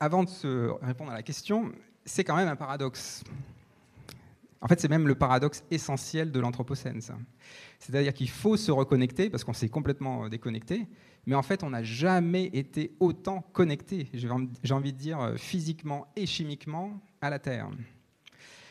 [0.00, 1.70] avant de se répondre à la question,
[2.04, 3.22] c'est quand même un paradoxe.
[4.60, 7.00] En fait, c'est même le paradoxe essentiel de l'anthropocène.
[7.80, 10.86] C'est-à-dire qu'il faut se reconnecter parce qu'on s'est complètement déconnecté,
[11.26, 16.06] mais en fait, on n'a jamais été autant connecté, j'ai envie de dire euh, physiquement
[16.14, 17.68] et chimiquement, à la Terre.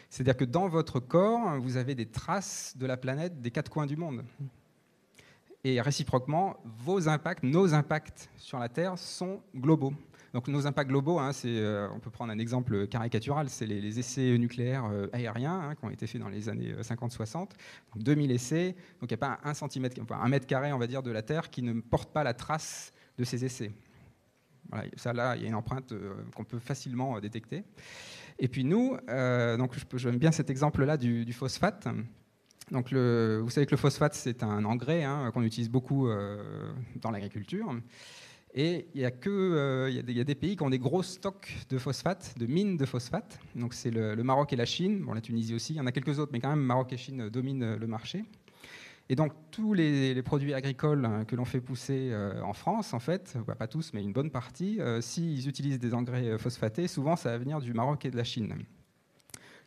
[0.10, 3.86] C'est-à-dire que dans votre corps, vous avez des traces de la planète des quatre coins
[3.86, 4.24] du monde.
[5.64, 9.94] Et réciproquement, vos impacts, nos impacts sur la Terre sont globaux.
[10.34, 14.38] Donc nos impacts globaux, hein, euh, on peut prendre un exemple caricatural, c'est les, essais
[14.38, 17.36] nucléaires euh, aériens hein, qui ont été faits dans les années 50-60.
[17.36, 17.46] Euh,
[17.96, 21.02] 2000 essais, donc il n'y a pas un centimètre, un mètre carré, on va dire,
[21.02, 23.72] de la Terre qui ne porte pas la trace de ces essais.
[24.96, 25.94] ça là, il y a une empreinte
[26.36, 27.64] qu'on peut facilement détecter.
[28.38, 28.98] Et puis nous,
[29.58, 31.88] donc j'aime bien cet exemple-là du, phosphate.
[32.72, 36.08] Donc vous savez que le phosphate, c'est un engrais hein, qu'on utilise beaucoup
[37.02, 37.76] dans l'agriculture.
[38.54, 42.34] Et il y, a euh, y des, pays qui ont des gros stocks de phosphate,
[42.38, 43.40] de mines de phosphate.
[43.56, 45.74] Donc c'est le, Maroc et la Chine, bon, la Tunisie aussi.
[45.74, 48.26] Il y en a quelques autres, mais quand même Maroc et Chine dominent le marché.
[49.08, 53.00] Et donc tous les, produits agricoles hein, que l'on fait pousser euh, en France, en
[53.00, 57.30] fait, pas tous, mais une bonne partie, euh, s'ils utilisent des engrais phosphatés, souvent ça
[57.30, 58.56] va venir du Maroc et de la Chine.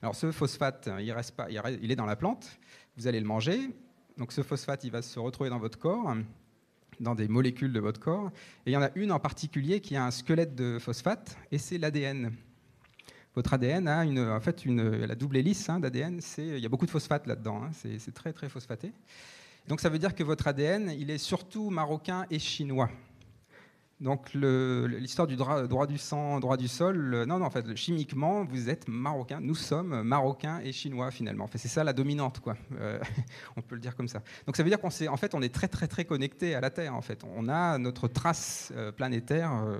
[0.00, 2.58] Alors ce phosphate, il, reste pas, il est dans la plante,
[2.96, 3.70] vous allez le manger.
[4.16, 6.14] Donc ce phosphate, il va se retrouver dans votre corps
[7.00, 8.30] dans des molécules de votre corps.
[8.66, 11.58] Et il y en a une en particulier qui a un squelette de phosphate, et
[11.58, 12.32] c'est l'ADN.
[13.34, 16.68] Votre ADN a une, en fait une, la double hélice hein, d'ADN, il y a
[16.68, 18.92] beaucoup de phosphate là-dedans, hein, c'est très très phosphaté.
[19.68, 22.90] Donc ça veut dire que votre ADN, il est surtout marocain et chinois.
[24.02, 28.68] Donc l'histoire du droit, du sang, droit du sol, non, non, en fait, chimiquement, vous
[28.68, 31.48] êtes marocain, nous sommes marocains et chinois finalement.
[31.54, 32.56] c'est ça la dominante, quoi.
[32.80, 32.98] Euh,
[33.56, 34.20] on peut le dire comme ça.
[34.44, 36.70] Donc ça veut dire qu'on en fait, on est très très très connecté à la
[36.70, 36.96] Terre.
[36.96, 39.52] En fait, on a notre trace euh, planétaire.
[39.52, 39.78] Euh,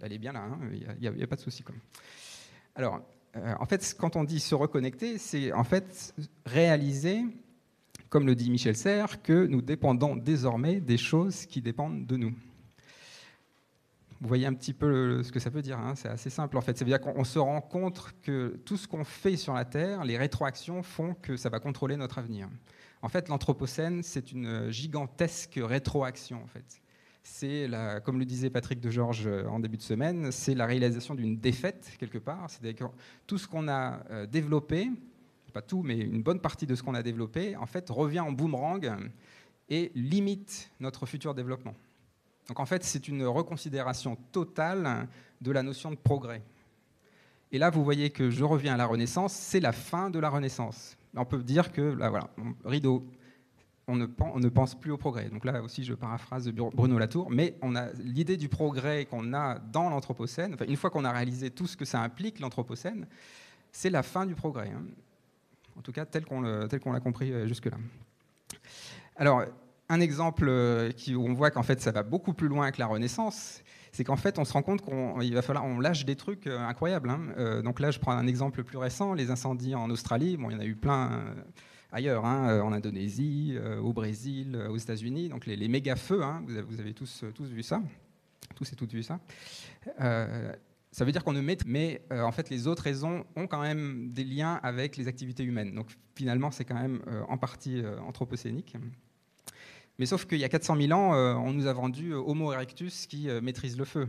[0.00, 0.44] elle, est bien là.
[0.44, 1.62] Hein, il n'y a, pas de souci.
[2.74, 3.00] Alors,
[3.34, 6.14] en fait, quand on dit se reconnecter, c'est en fait
[6.46, 7.24] réaliser
[8.08, 12.32] comme le dit Michel Serres, que nous dépendons désormais des choses qui dépendent de nous.
[14.20, 15.78] Vous voyez un petit peu ce que ça veut dire.
[15.78, 15.94] Hein.
[15.94, 16.76] c'est assez simple en fait.
[16.76, 20.04] Ça veut dire qu'on se rend compte que tout ce qu'on fait sur la Terre,
[20.04, 22.48] les rétroactions font que ça va contrôler notre avenir.
[23.02, 26.82] En fait, l'Anthropocène, c'est une gigantesque rétroaction en fait.
[27.22, 27.70] C'est,
[28.04, 31.36] comme le disait Patrick de Georges euh, en début de semaine, c'est la réalisation d'une
[31.36, 32.48] défaite quelque part.
[32.48, 32.92] C'est-à-dire que
[33.26, 34.88] tout ce qu'on a euh, développé
[35.52, 38.32] pas tout, mais une bonne partie de ce qu'on a développé, en fait, revient en
[38.32, 39.10] boomerang
[39.68, 41.74] et limite notre futur développement.
[42.48, 45.06] Donc en fait, c'est une reconsidération totale
[45.40, 46.42] de la notion de progrès.
[47.52, 50.28] Et là, vous voyez que je reviens à la Renaissance, c'est la fin de la
[50.28, 50.96] Renaissance.
[51.14, 52.28] On peut dire que, là voilà,
[52.64, 53.06] rideau,
[53.86, 55.30] on ne, pense plus au progrès.
[55.30, 59.58] Donc là aussi, je paraphrase Bruno Latour, mais on a l'idée du progrès qu'on a
[59.58, 63.06] dans l'Anthropocène, une fois qu'on a réalisé tout ce que ça implique, l'Anthropocène,
[63.72, 64.70] c'est la fin du progrès.
[64.70, 64.84] Hein.
[65.78, 67.78] En tout cas, tel qu'on l'a compris euh, jusque-là.
[69.16, 69.44] Alors,
[69.88, 72.86] un exemple euh, où on voit qu'en fait, ça va beaucoup plus loin que la
[72.86, 76.46] Renaissance, c'est qu'en fait, on se rend compte qu'il va falloir, on lâche des trucs
[76.46, 77.10] euh, incroyables.
[77.10, 77.62] Hein.
[77.62, 80.36] donc là, je prends un exemple plus récent, les incendies en Australie.
[80.36, 81.34] Bon, il y en a eu plein
[81.92, 85.28] ailleurs, hein, euh, en Indonésie, euh, au Brésil, euh, aux États-Unis.
[85.28, 87.82] Donc les, méga feux, hein, vous, avez, tous, tous vu ça,
[88.54, 89.20] tous et toutes vu ça.
[89.98, 94.10] ça veut dire qu'on ne met, mais en fait les autres raisons ont quand même
[94.10, 95.74] des liens avec les activités humaines.
[95.74, 98.76] Donc finalement, c'est quand même en partie anthropocénique.
[99.98, 101.12] Mais sauf qu'il y a 400 000 ans,
[101.44, 104.08] on nous a vendu Homo erectus qui maîtrise le feu.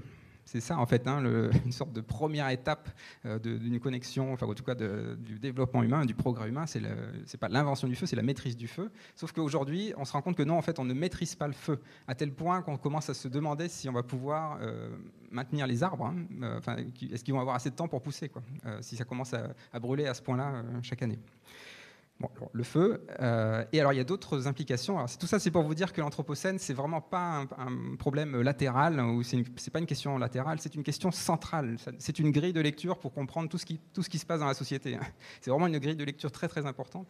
[0.50, 1.24] C'est ça, en fait, hein,
[1.66, 2.90] une sorte de première étape
[3.28, 6.66] euh, d'une connexion, enfin, en tout cas du développement humain, du progrès humain.
[6.66, 8.90] C'est pas l'invention du feu, c'est la maîtrise du feu.
[9.16, 11.54] Sauf qu'aujourd'hui, on se rend compte que non, en fait, on ne maîtrise pas le
[11.54, 14.90] feu, à tel point qu'on commence à se demander si on va pouvoir euh,
[15.30, 16.08] maintenir les arbres.
[16.08, 16.60] Hein, euh,
[17.14, 18.42] Est-ce qu'ils vont avoir assez de temps pour pousser, quoi,
[18.82, 21.20] si ça commence à brûler à ce point-là chaque année
[22.52, 23.06] le feu.
[23.22, 24.98] Euh, et alors, il y a d'autres implications.
[24.98, 29.00] Alors, tout ça, c'est pour vous dire que l'Anthropocène, c'est vraiment pas un, problème latéral,
[29.00, 31.78] ou c'est, n'est pas une question latérale, c'est une question centrale.
[31.98, 33.80] C'est une grille de lecture pour comprendre tout ce qui,
[34.20, 34.98] se passe dans la société.
[35.42, 37.08] C'est vraiment une grille de lecture très, très importante.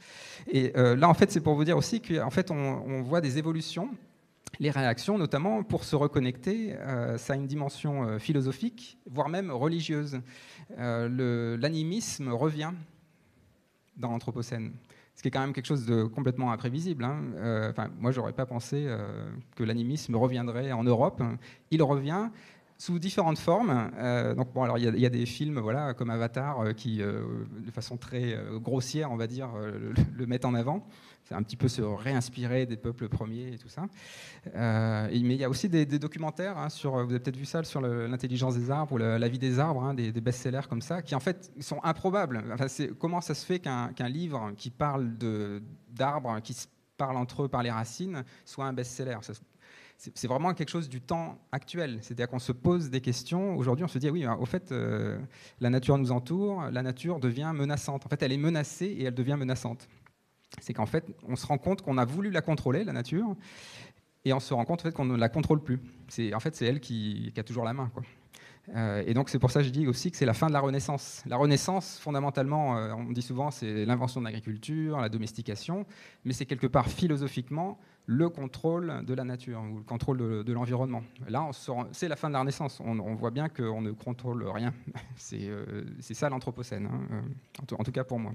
[0.47, 3.37] Et euh, là, en fait, c'est pour vous dire aussi qu'en fait, on, voit des
[3.37, 3.89] évolutions.
[4.59, 10.19] Les réactions, notamment pour se reconnecter, euh, ça a une dimension philosophique, voire même religieuse.
[10.77, 12.71] l'animisme revient
[13.97, 14.73] dans l'Anthropocène
[15.19, 17.03] ce qui est quand même quelque chose de complètement imprévisible.
[17.03, 17.19] Hein.
[17.36, 21.21] Euh, enfin, moi, j'aurais pas pensé euh, que l'animisme reviendrait en Europe.
[21.71, 22.29] Il revient
[22.77, 23.91] sous différentes formes.
[23.97, 27.97] Euh, donc bon, alors il y, a des films, voilà, comme Avatar, qui, de façon
[27.97, 29.49] très grossière, on va dire,
[30.15, 30.88] le, mettent en avant
[31.32, 33.86] un petit peu se réinspirer des peuples premiers et tout ça.
[34.55, 37.63] Euh, mais il y a aussi des, documentaires hein, sur, vous avez peut-être vu ça,
[37.63, 41.15] sur l'intelligence des arbres ou la, vie des arbres, hein, des, best-sellers comme ça, qui
[41.15, 42.43] en fait sont improbables.
[42.97, 45.12] Comment ça se fait qu'un livre qui parle
[45.89, 49.17] d'arbres, qui se parle entre eux par les racines, soit un best-seller?
[49.97, 51.99] C'est vraiment quelque chose du temps actuel.
[52.01, 53.58] C'est-à-dire qu'on se pose des questions.
[53.58, 55.19] Aujourd'hui, on se dit, oui, au fait, euh,
[55.60, 58.05] la nature nous entoure, la nature devient menaçante.
[58.05, 59.89] En fait, elle est menacée et elle devient menaçante
[60.62, 63.35] c'est qu'en fait, on se rend compte qu'on a voulu la contrôler, la nature,
[64.25, 65.79] et on se rend compte en fait, qu'on ne la contrôle plus.
[66.07, 67.91] C'est, en fait, c'est elle qui, a toujours la main.
[68.75, 70.53] Euh, et donc c'est pour ça que je dis aussi que c'est la fin de
[70.53, 71.23] la Renaissance.
[71.25, 75.85] La Renaissance, fondamentalement, euh, on dit souvent, c'est l'invention de l'agriculture, la domestication,
[76.25, 81.03] mais c'est quelque part philosophiquement le contrôle de la nature ou le contrôle de, l'environnement.
[81.27, 81.47] Là,
[81.91, 82.79] c'est la fin de la Renaissance.
[82.83, 84.73] On, voit bien qu'on ne contrôle rien.
[85.15, 87.21] C'est, euh, ça l'Anthropocène, hein,
[87.77, 88.33] en, tout cas pour moi.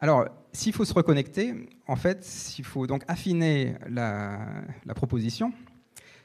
[0.00, 1.54] Alors, s'il faut se reconnecter,
[1.86, 4.38] en fait, s'il faut donc affiner la,
[4.94, 5.52] proposition,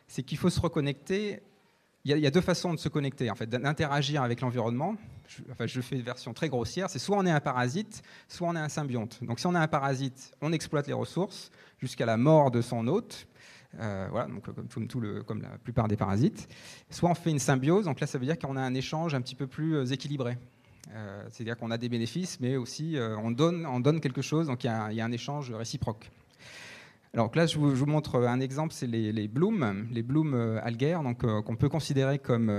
[0.08, 1.42] c'est qu'il faut se reconnecter.
[2.04, 4.96] Il y, a, deux façons de se connecter, en fait, d'interagir avec l'environnement.
[5.28, 6.90] Je, enfin, je fais une version très grossière.
[6.90, 9.24] C'est soit on est un parasite, soit on est un symbionte.
[9.24, 12.88] Donc, si on est un parasite, on exploite les ressources jusqu'à la mort de son
[12.88, 13.28] hôte.
[13.80, 16.48] Euh, voilà, donc comme, tout le, comme la plupart des parasites.
[16.90, 19.22] Soit on fait une symbiose, donc là ça veut dire qu'on a un échange un
[19.22, 20.38] petit peu plus euh, équilibré.
[20.94, 24.48] Euh, c'est-à-dire qu'on a des bénéfices, mais aussi euh, on, donne, on donne quelque chose,
[24.48, 26.10] donc il y, a un échange réciproque.
[27.14, 31.04] Alors là, je vous, montre un exemple, c'est les, les, blooms, les blooms euh, algaires,
[31.04, 32.50] donc qu'on peut considérer comme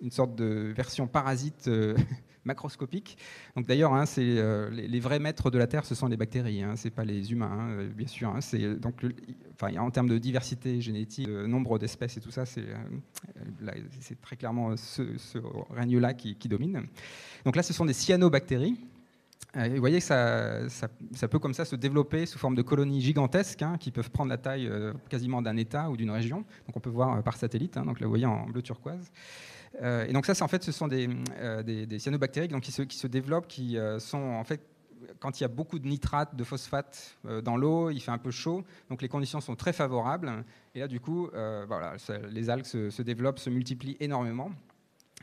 [0.00, 1.68] une sorte de version parasite
[2.44, 3.18] macroscopique.
[3.56, 4.22] Donc d'ailleurs, hein, c'est
[4.70, 7.50] les, vrais maîtres de la Terre, ce sont les bactéries, hein, c'est pas les humains,
[7.52, 8.28] hein, bien sûr.
[8.28, 8.40] Hein.
[8.40, 9.04] c'est donc,
[9.54, 12.64] enfin, en termes de diversité génétique, nombre d'espèces et tout ça, c'est
[14.20, 15.38] très clairement ce, ce
[15.70, 16.86] règne-là qui, qui domine.
[17.44, 18.76] Donc là, ce sont des cyanobactéries.
[19.56, 23.62] Euh, vous voyez que ça, peut comme ça se développer sous forme de colonies gigantesques
[23.62, 26.38] hein, qui peuvent prendre la taille euh, quasiment d'un État ou d'une région.
[26.66, 29.12] Donc on peut voir euh, par satellite, hein, donc là vous voyez en bleu turquoise.
[29.82, 31.08] et donc ça, en fait, ce sont des,
[31.64, 34.60] des, cyanobactéries donc, qui, se, développent, qui sont en fait
[35.18, 38.30] quand il y a beaucoup de nitrates, de phosphate dans l'eau, il fait un peu
[38.30, 40.44] chaud, donc les conditions sont très favorables.
[40.74, 41.94] Et là, du coup, voilà,
[42.30, 44.50] les algues se, se, développent, se multiplient énormément.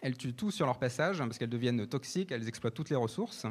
[0.02, 3.46] Elles tuent tout sur leur passage parce qu'elles deviennent toxiques, elles exploitent toutes les ressources.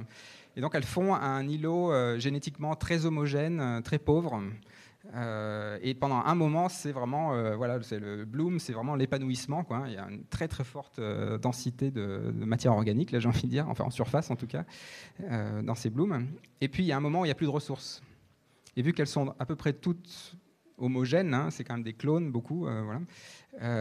[0.57, 4.43] Et donc elles font un îlot euh, génétiquement très homogène, euh, très pauvre.
[5.83, 9.65] et pendant un moment, c'est vraiment, voilà, c'est le bloom, c'est vraiment l'épanouissement.
[9.65, 9.85] Quoi.
[9.87, 11.01] Il y a une très très forte
[11.41, 14.65] densité de, matière organique, là j'ai envie de dire, enfin en surface en tout cas,
[15.63, 16.27] dans ces blooms.
[16.61, 18.03] Et puis il y a un moment où il n'y a plus de ressources.
[18.77, 20.37] Et vu qu'elles sont à peu près toutes
[20.77, 23.01] homogènes, hein, c'est quand même des clones, beaucoup, voilà,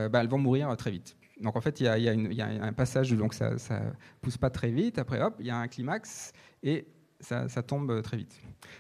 [0.08, 1.19] bah, elles vont mourir très vite.
[1.40, 5.00] Donc en fait, il y, a, un passage, donc ça ne pousse pas très vite.
[5.00, 6.86] Après, hop, il y a un climax et
[7.22, 8.36] ça, tombe très vite.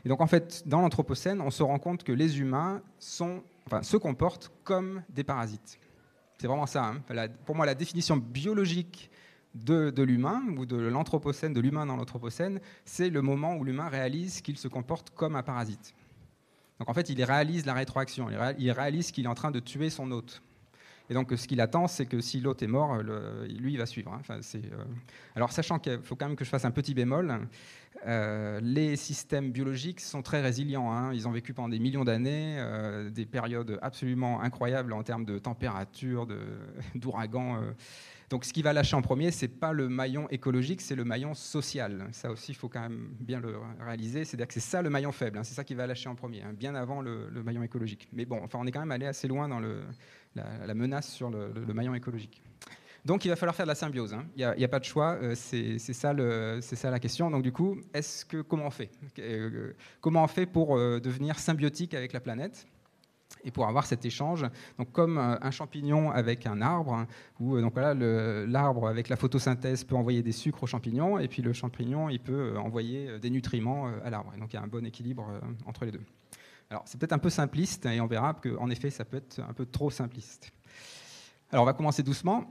[0.06, 4.52] Et donc en fait, dans l'Anthropocène, on se rend compte que les humains se comportent
[4.64, 5.80] comme des parasites.
[6.38, 6.86] C'est vraiment ça.
[6.86, 7.28] Hein.
[7.46, 9.10] pour moi, la définition biologique
[9.56, 14.42] de l'humain ou de l'Anthropocène, de l'humain dans l'Anthropocène, c'est le moment où l'humain réalise
[14.42, 15.96] qu'il se comporte comme un parasite.
[16.80, 19.90] Donc en fait, il réalise la rétroaction, il réalise qu'il est en train de tuer
[19.90, 20.42] son hôte.
[21.10, 24.14] Et donc, ce qu'il attend, c'est que si l'autre est mort, lui, il va suivre.
[24.14, 24.22] Hein.
[24.56, 24.84] Euh,
[25.36, 27.48] Alors, sachant qu'il faut quand même que je fasse un petit bémol,
[28.06, 30.92] euh, les systèmes biologiques sont très résilients.
[30.92, 31.12] Hein.
[31.14, 35.40] Ils ont vécu pendant des millions d'années, euh, des périodes absolument incroyables en termes de
[35.40, 36.40] température, de,
[36.96, 37.60] d'ouragans.
[38.30, 41.34] Donc, ce qui va lâcher en premier, c'est pas le maillon écologique, c'est le maillon
[41.34, 42.08] social.
[42.12, 44.24] Ça aussi, il faut quand même bien le réaliser.
[44.24, 45.40] C'est-à-dire que c'est ça le maillon faible.
[45.40, 45.44] Hein.
[45.44, 48.08] C'est ça qui va lâcher en premier, bien avant le, maillon écologique.
[48.14, 49.82] Mais bon, on est quand même allé assez loin dans le,
[50.36, 52.42] la, menace sur le, maillon écologique.
[53.06, 54.14] Donc il va falloir faire de la symbiose.
[54.14, 54.26] Hein.
[54.36, 55.18] Il n'y a, pas de choix.
[55.22, 57.32] Euh, c'est ça, la question.
[57.32, 57.78] Donc du coup,
[58.48, 58.92] comment on fait?
[59.20, 62.68] Euh, Comment on fait pour euh, devenir symbiotique avec la planète
[63.44, 64.44] et pour avoir cet échange,
[64.80, 67.08] donc comme un champignon avec un arbre, hein,
[67.40, 71.44] où donc voilà, l'arbre avec la photosynthèse peut envoyer des sucres aux champignons, et puis
[71.44, 74.34] le champignon il peut envoyer des nutriments à l'arbre.
[74.40, 75.30] Donc il y a un bon équilibre
[75.68, 76.02] entre les deux.
[76.70, 79.54] Alors c'est peut-être un peu simpliste et on verra qu'en effet ça peut être un
[79.54, 80.52] peu trop simpliste.
[81.52, 82.46] Alors on va commencer doucement.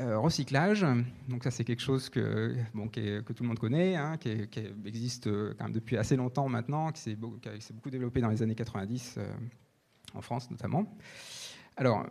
[0.00, 0.86] Euh, recyclage,
[1.28, 4.48] donc ça c'est quelque chose que, bon, que tout le monde connaît, hein, qui,
[4.86, 8.54] existe euh, quand même depuis assez longtemps maintenant, qui s'est beaucoup, développé dans les années
[8.54, 9.30] 90 euh,
[10.14, 10.96] en France notamment.
[11.76, 12.06] Alors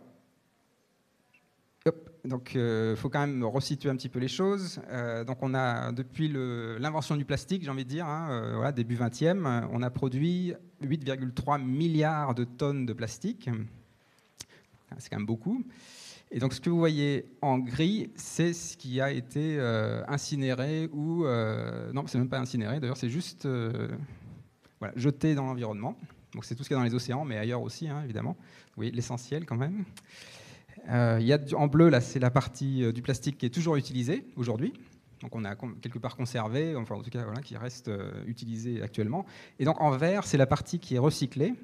[2.24, 4.80] donc, il euh, faut quand même resituer un petit peu les choses.
[4.90, 8.96] Euh, donc, on a, depuis l'invention du plastique, j'ai envie de dire, hein, euh, début
[8.96, 13.50] 20e, on a produit 8,3 milliards de tonnes de plastique.
[14.98, 15.64] C'est quand même beaucoup.
[16.30, 19.58] Et donc, ce que vous voyez en gris, c'est ce qui a été
[20.06, 21.24] incinéré ou.
[21.92, 23.48] non, c'est même pas incinéré, d'ailleurs, c'est juste
[24.96, 25.96] jeté dans l'environnement.
[26.34, 28.36] Donc, c'est tout ce qu'il y a dans les océans, mais ailleurs aussi, hein, évidemment.
[28.76, 29.84] Oui, l'essentiel quand même.
[30.90, 33.76] Euh, y a en bleu, là, c'est la partie euh, du plastique qui est toujours
[33.76, 34.72] utilisée aujourd'hui.
[35.20, 39.24] Donc on a quelque part conservé, enfin en tout cas qui reste euh, utilisée actuellement.
[39.60, 41.54] Et donc en vert, c'est la partie qui est recyclée.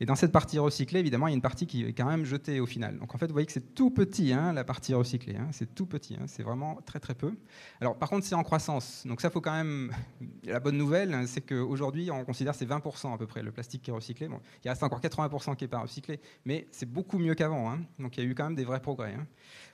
[0.00, 2.24] Et dans cette partie recyclée, évidemment, il y a une partie qui est quand même
[2.24, 2.98] jetée au final.
[2.98, 5.36] Donc en fait, vous voyez que c'est tout petit, hein, la partie recyclée.
[5.36, 5.48] Hein.
[5.52, 6.24] c'est tout petit, hein.
[6.26, 7.32] c'est vraiment très très peu.
[7.80, 9.04] Alors par contre, c'est en croissance.
[9.06, 9.92] Donc ça, faut quand même.
[10.44, 13.90] La bonne nouvelle, c'est qu'aujourd'hui, on considère c'est 20% à peu près le plastique qui
[13.90, 14.28] est recyclé.
[14.28, 17.76] Bon, il reste encore 80% qui n'est pas recyclé, mais c'est beaucoup mieux qu'avant.
[17.98, 19.14] Donc il y a eu quand même des vrais progrès.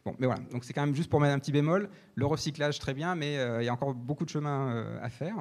[0.04, 0.42] Bon, mais voilà.
[0.50, 1.88] Donc c'est quand même juste pour mettre un petit bémol.
[2.14, 5.10] Le recyclage, très bien, mais euh, il y a encore beaucoup de chemin euh, à
[5.10, 5.36] faire.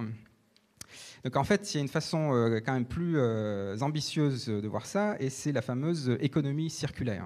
[1.24, 4.68] Donc en fait, il y a une façon euh, quand même plus euh, ambitieuse de
[4.68, 7.26] voir ça, et c'est la fameuse économie circulaire.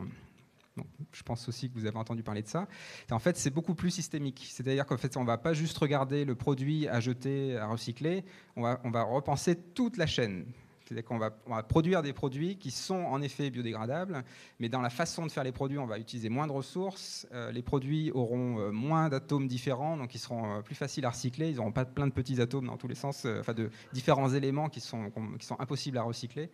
[1.11, 2.67] je pense aussi que vous avez entendu parler de ça.
[3.09, 4.47] en fait, c'est beaucoup plus systémique.
[4.51, 8.23] C'est-à-dire qu'en fait, on ne va pas juste regarder le produit à jeter, à recycler,
[8.55, 10.45] on va repenser toute la chaîne.
[10.87, 11.31] C'est-à-dire qu'on va,
[11.63, 14.23] produire des produits qui sont en effet biodégradables,
[14.59, 17.27] mais dans la façon de faire les produits, on va utiliser moins de ressources.
[17.33, 21.09] Euh, les produits auront euh, moins d'atomes différents, donc ils seront euh, plus faciles à
[21.09, 21.49] recycler.
[21.49, 24.69] Ils n'auront pas plein de petits atomes dans tous les sens, enfin de différents éléments
[24.69, 25.11] qui sont,
[25.59, 26.49] impossibles à recycler.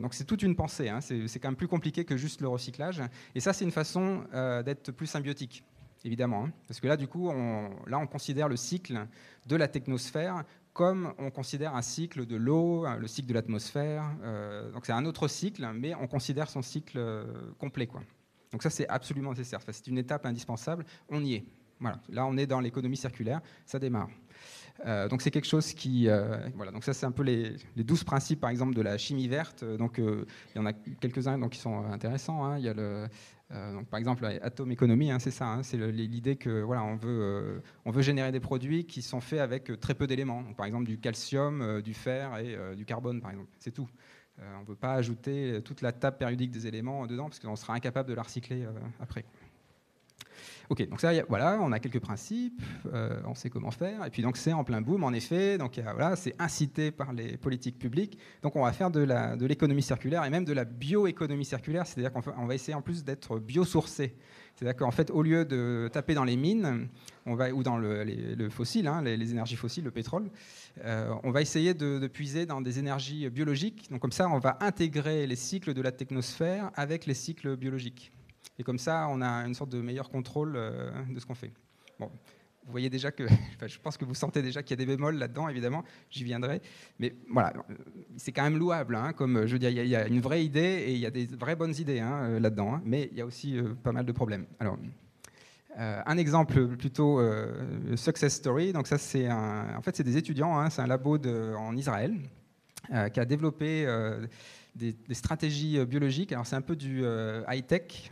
[0.00, 0.88] donc c'est toute une pensée.
[0.88, 1.00] Hein.
[1.00, 3.02] C'est quand même plus compliqué que juste le recyclage.
[3.34, 4.24] Et ça, c'est une façon
[4.64, 5.64] d'être plus symbiotique
[6.04, 6.44] évidemment.
[6.44, 6.52] Hein.
[6.66, 7.30] Parce que là, du coup,
[7.86, 9.06] là, on considère le cycle
[9.46, 14.04] de la technosphère comme on considère un cycle de l'eau, le cycle de l'atmosphère.
[14.22, 17.24] Euh, donc c'est un autre cycle, mais on considère son cycle euh,
[17.58, 17.88] complet.
[18.52, 19.60] Donc ça, c'est absolument nécessaire.
[19.66, 20.84] c'est une étape indispensable.
[21.08, 21.44] On y est.
[21.80, 22.00] Voilà.
[22.08, 23.40] Là, on est dans l'économie circulaire.
[23.66, 24.08] Ça démarre.
[24.86, 26.08] Euh, donc c'est quelque chose qui...
[26.54, 26.72] voilà.
[26.72, 29.64] Donc ça, c'est un peu les, les 12 principes, par exemple, de la chimie verte.
[29.64, 30.24] Donc il
[30.56, 32.44] y en a quelques-uns qui sont intéressants.
[32.44, 32.58] Hein.
[32.58, 33.08] Il y a le, euh,
[33.72, 37.20] donc, par exemple, Atom Economy, hein, c'est ça, hein, c'est l'idée que voilà, on veut,
[37.22, 40.42] euh, on veut générer des produits qui sont faits avec euh, très peu d'éléments.
[40.54, 43.50] Par exemple, du calcium, du fer et du carbone, par exemple.
[43.58, 43.88] C'est tout.
[44.38, 47.74] on ne veut pas ajouter toute la table périodique des éléments dedans parce qu'on sera
[47.74, 48.66] incapable de la recycler
[49.00, 49.24] après.
[50.72, 52.62] Ok, donc ça, voilà, on a quelques principes,
[52.94, 55.78] euh, on sait comment faire, et puis donc c'est en plein boom, en effet, donc
[55.78, 60.30] voilà, c'est incité par les politiques publiques, donc on va faire de l'économie circulaire et
[60.30, 64.16] même de la bioéconomie circulaire, c'est-à-dire qu'on va essayer en plus d'être biosourcé.
[64.54, 66.88] C'est-à-dire qu'en fait, au lieu de taper dans les mines,
[67.26, 70.30] ou dans le, fossile, hein, les, énergies fossiles, le pétrole,
[70.86, 73.90] euh, on va essayer de, de, puiser dans des énergies biologiques.
[73.90, 78.10] Donc comme ça, on va intégrer les cycles de la technosphère avec les cycles biologiques.
[78.62, 81.50] Et comme ça, on a une sorte de meilleur contrôle euh, de ce qu'on fait.
[81.98, 82.12] Bon,
[82.64, 83.26] vous voyez déjà que,
[83.66, 86.62] je pense que vous sentez déjà qu'il y a des bémols là-dedans, évidemment, j'y viendrai.
[87.00, 87.52] Mais voilà,
[88.16, 90.98] c'est quand même louable, hein, comme je il y, a une vraie idée et il
[91.00, 92.82] y a des vraies bonnes idées hein, euh, là-dedans, hein.
[92.84, 94.46] mais il y a aussi euh, pas mal de problèmes.
[94.60, 94.78] Alors,
[95.76, 97.18] un exemple plutôt
[97.96, 101.16] success story, donc ça c'est en fait c'est des étudiants, c'est un labo
[101.56, 102.14] en Israël
[102.90, 103.86] qui a développé
[104.76, 106.30] des, des, stratégies biologiques.
[106.32, 107.02] Alors c'est un peu du
[107.48, 108.10] high tech,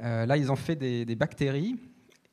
[0.00, 1.76] euh, là, ils ont fait des, bactéries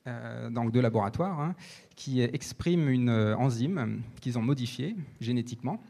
[0.06, 1.54] euh, donc de laboratoire hein,
[1.94, 5.82] qui expriment une euh, enzyme qu'ils ont modifiée génétiquement.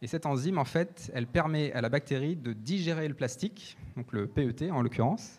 [0.00, 4.12] Et cette enzyme, en fait, elle permet à la bactérie de digérer le plastique, donc
[4.12, 5.38] le PET en l'occurrence,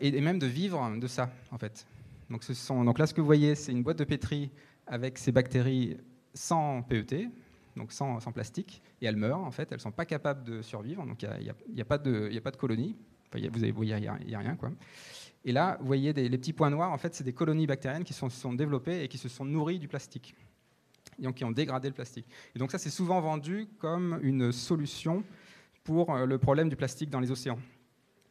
[0.00, 1.86] et, même de vivre de ça, en fait.
[2.30, 4.50] Donc, ce sont, là, ce que vous voyez, c'est une boîte de pétri
[4.86, 5.98] avec ces bactéries
[6.32, 7.28] sans PET,
[7.76, 11.04] donc sans, plastique, et elles meurent, en fait, elles ne sont pas capables de survivre,
[11.04, 11.28] donc il
[11.74, 12.96] n'y a, a, pas de colonie,
[13.34, 14.56] vous avez, il n'y a, rien.
[15.44, 18.12] Et là, vous voyez les petits points noirs, en fait, c'est des colonies bactériennes qui
[18.12, 20.34] se sont, développées et qui se sont nourries du plastique.
[21.18, 22.26] Et donc qui ont dégradé le plastique.
[22.54, 25.24] Et donc ça, c'est souvent vendu comme une solution
[25.84, 27.58] pour euh, le problème du plastique dans les océans.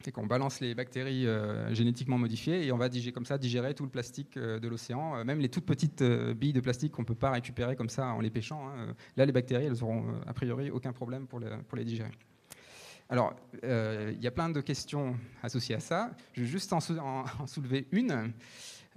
[0.02, 3.72] C'est qu'on balance les bactéries euh, génétiquement modifiées et on va digérer, comme ça digérer
[3.72, 7.06] tout le plastique euh, de l'océan, même les toutes petites billes de plastique qu'on ne
[7.06, 8.68] peut pas récupérer comme ça en les pêchant.
[8.68, 8.94] Hein.
[9.16, 12.10] Là, les bactéries, elles n'auront a priori aucun problème pour les digérer.
[13.12, 13.34] Alors,
[13.64, 16.12] euh, il y a plein de questions associées à ça.
[16.32, 18.32] Je vais juste en, soulever une.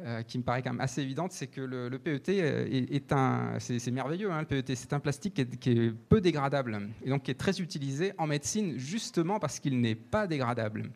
[0.01, 3.91] Euh, qui me paraît quand même assez évidente, c'est que le, PET est, un, c'est
[3.91, 7.39] merveilleux, hein, le PET, c'est un plastique qui est, peu dégradable et donc qui est
[7.39, 10.91] très utilisé en médecine justement parce qu'il n'est pas dégradable.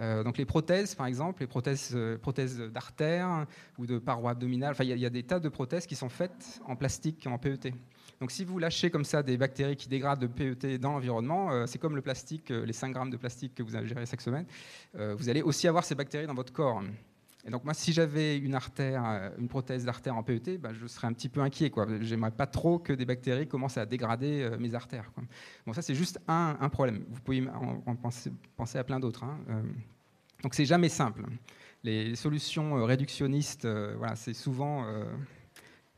[0.00, 1.92] Euh, donc les prothèses, par exemple, les prothèses,
[2.72, 3.46] d'artères
[3.76, 6.62] ou de parois abdominales, il y, y, a des tas de prothèses qui sont faites
[6.64, 7.74] en plastique, en PET.
[8.20, 11.66] Donc si vous lâchez comme ça des bactéries qui dégradent le PET dans l'environnement, euh,
[11.66, 14.46] c'est comme le plastique, euh, les 5 grammes de plastique que vous géré chaque semaine,
[14.96, 16.82] euh, vous allez aussi avoir ces bactéries dans votre corps.
[17.46, 21.06] Et donc moi, si j'avais une artère, une prothèse d'artère en PET, bah, je serais
[21.06, 21.70] un petit peu inquiet.
[21.74, 25.10] Je J'aimerais pas trop que des bactéries commencent à dégrader mes artères.
[25.64, 27.04] Bon, ça c'est juste un, problème.
[27.08, 28.32] Vous pouvez en, penser,
[28.74, 29.24] à plein d'autres.
[29.24, 29.38] Hein.
[30.42, 31.22] donc c'est jamais simple.
[31.84, 34.84] Les solutions réductionnistes, voilà, c'est souvent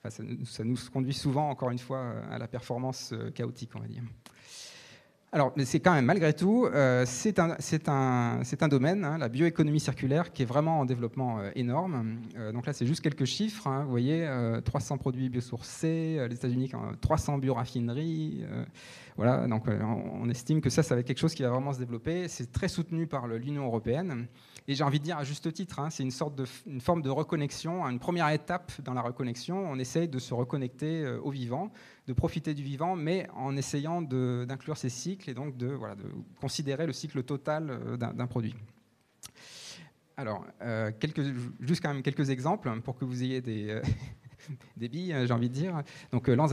[0.09, 4.03] ça, nous conduit souvent, encore une fois, à la performance euh, chaotique, on va dire.
[5.33, 10.43] Alors, c'est quand même, malgré tout, euh, c'est un, domaine, hein, la bioéconomie circulaire, qui
[10.43, 12.19] est vraiment en développement euh, énorme.
[12.53, 13.69] donc là, c'est juste quelques chiffres.
[13.69, 13.85] Hein.
[13.85, 14.29] vous voyez,
[14.65, 18.45] 300 produits biosourcés, les États-Unis, 300 bioraffineries.
[19.17, 21.79] voilà, donc on, estime que ça, ça va être quelque chose qui va vraiment se
[21.79, 22.27] développer.
[22.27, 24.27] C'est très soutenu par l'Union européenne.
[24.71, 27.03] Et j'ai envie de dire à juste titre, hein, c'est une sorte de une forme
[27.03, 29.69] de reconnexion, une première étape dans la reconnexion.
[29.69, 31.73] On essaye de se reconnecter euh, au vivant,
[32.07, 35.79] de profiter du vivant, mais en essayant d'inclure ces cycles et donc de,
[36.41, 38.55] considérer le cycle total euh, d'un produit.
[40.17, 41.23] Alors, euh, quelques,
[41.61, 43.81] juste quand même quelques exemples pour que vous ayez des,
[44.77, 45.83] des billes, j'ai envie de dire.
[46.13, 46.47] Donc, non,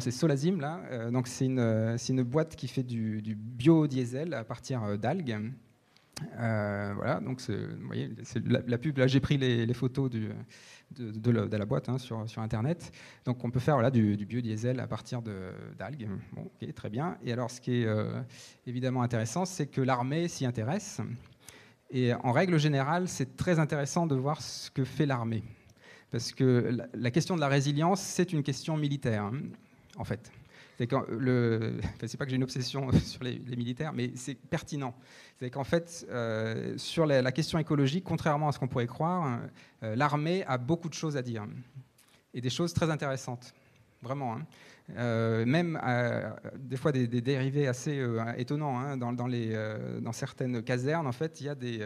[0.00, 1.10] c'est Solazim, là.
[1.10, 5.52] donc, c'est une, une, boîte qui fait du biodiesel à partir d'algues.
[6.38, 8.10] Euh, voilà, donc vous voyez,
[8.46, 10.28] la, pub, là j'ai pris les, photos du,
[10.96, 12.92] de, la, boîte hein, sur, sur, Internet.
[13.24, 16.08] Donc on peut faire voilà, du, biodiesel à partir d'algues.
[16.32, 17.16] Bon, ok, très bien.
[17.24, 18.20] Et alors ce qui est euh,
[18.66, 21.00] évidemment intéressant, c'est que l'armée s'y intéresse.
[21.90, 25.42] Et en règle générale, c'est très intéressant de voir ce que fait l'armée.
[26.10, 29.40] Parce que la, question de la résilience, c'est une question militaire, hein,
[29.96, 30.30] en fait.
[30.80, 34.94] C'est le, c'est pas que j'ai une obsession sur les, militaires, mais c'est pertinent.
[35.38, 39.40] C'est qu'en fait, euh, sur la, question écologique, contrairement à ce qu'on pourrait croire,
[39.82, 41.46] euh, l'armée a beaucoup de choses à dire
[42.32, 43.52] et des choses très intéressantes,
[44.00, 44.36] vraiment.
[44.36, 44.46] Hein.
[44.96, 48.78] Euh, même euh, des fois des, dérivés assez euh, étonnants.
[48.78, 48.96] Hein.
[48.96, 49.56] dans, les,
[50.00, 51.80] dans, certaines casernes, en fait, il y a des,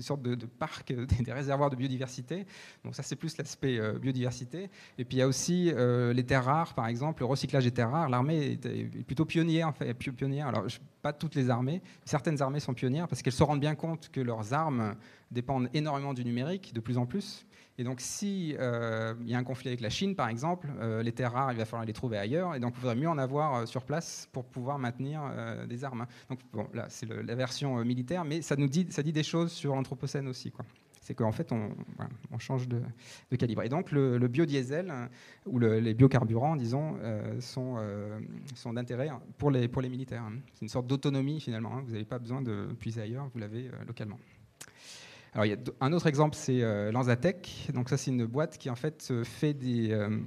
[0.00, 2.46] sortes de, parcs, des, réservoirs de biodiversité.
[2.84, 4.70] Donc ça, c'est plus l'aspect biodiversité.
[4.98, 5.72] Et puis il y a aussi
[6.14, 8.08] les terres rares, par exemple, le recyclage des terres rares.
[8.08, 10.48] L'armée est, plutôt pionnière, en fait, pionnière.
[10.48, 10.66] Alors
[11.02, 14.22] pas toutes les armées, certaines armées sont pionnières parce qu'elles se rendent bien compte que
[14.22, 14.94] leurs armes
[15.34, 17.46] dépendent énormément du numérique, de plus en plus.
[17.76, 21.10] Et donc, s'il euh, y a un conflit avec la Chine, par exemple, euh, les
[21.10, 22.54] terres rares, il va falloir les trouver ailleurs.
[22.54, 25.22] Et donc, il faudrait mieux en avoir euh, sur place pour pouvoir maintenir
[25.68, 26.06] des armes.
[26.30, 29.50] Donc, bon, là, c'est la version militaire, mais ça nous dit, ça dit des choses
[29.50, 30.52] sur l'Anthropocène aussi.
[30.52, 30.64] Quoi.
[31.00, 31.70] c'est qu'en fait, on,
[32.38, 32.80] change de,
[33.36, 33.62] calibre.
[33.62, 34.92] Et donc, le, biodiesel
[35.46, 36.96] ou les biocarburants, disons,
[37.40, 37.76] sont,
[38.54, 40.24] sont d'intérêt pour les, pour les militaires.
[40.54, 41.74] C'est une sorte d'autonomie, finalement.
[41.74, 41.82] Hein.
[41.84, 44.18] Vous n'avez pas besoin de puiser ailleurs, vous l'avez localement.
[45.34, 47.70] Alors, il y a un autre exemple, c'est euh, Lanzatech.
[47.74, 50.20] Donc ça, c'est une boîte qui en fait fait des, euh,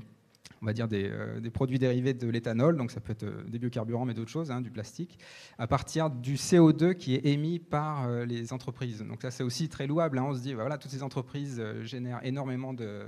[0.61, 2.75] on va dire euh, des, produits dérivés de l'éthanol.
[2.75, 5.17] Donc ça peut être des biocarburants, mais d'autres choses, hein, du plastique,
[5.57, 9.01] à partir du CO2 qui est émis par les entreprises.
[9.01, 10.19] Donc ça, c'est aussi très louable.
[10.19, 10.25] Hein.
[10.27, 13.05] On se dit, bah, voilà, toutes ces entreprises génèrent énormément de,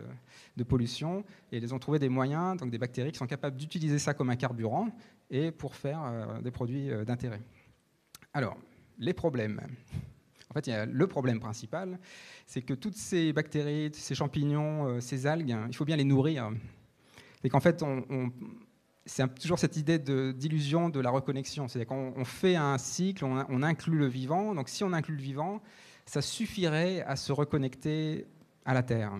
[0.55, 3.99] de, pollution et elles ont trouvé des moyens, donc des bactéries, qui sont capables d'utiliser
[3.99, 4.87] ça comme un carburant
[5.29, 7.41] et pour faire des produits d'intérêt.
[8.33, 8.55] Alors,
[8.99, 9.59] les problèmes.
[10.49, 11.99] En fait, le problème principal,
[12.47, 16.51] c'est que toutes ces bactéries, ces champignons, euh, ces algues, il faut bien les nourrir.
[17.43, 17.83] Et qu'en fait,
[19.05, 21.67] c'est toujours cette idée d'illusion de, la reconnexion.
[21.67, 24.55] C'est-à-dire qu'on fait un cycle, on, on, inclut le vivant.
[24.55, 25.61] Donc si on inclut le vivant,
[26.05, 28.25] ça suffirait à se reconnecter
[28.65, 29.13] à la Terre.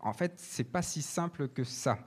[0.00, 1.98] En fait, c'est pas si simple que ça.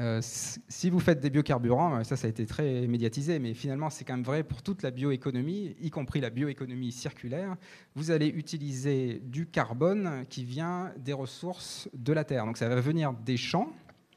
[0.00, 3.90] Euh, si vous faites des biocarburants, euh, ça, ça a été très médiatisé, mais finalement,
[3.90, 7.56] c'est quand même vrai pour toute la bioéconomie, y compris la bioéconomie circulaire.
[7.94, 12.46] Vous allez utiliser du carbone qui vient des ressources de la Terre.
[12.46, 13.70] Donc, ça va venir des champs,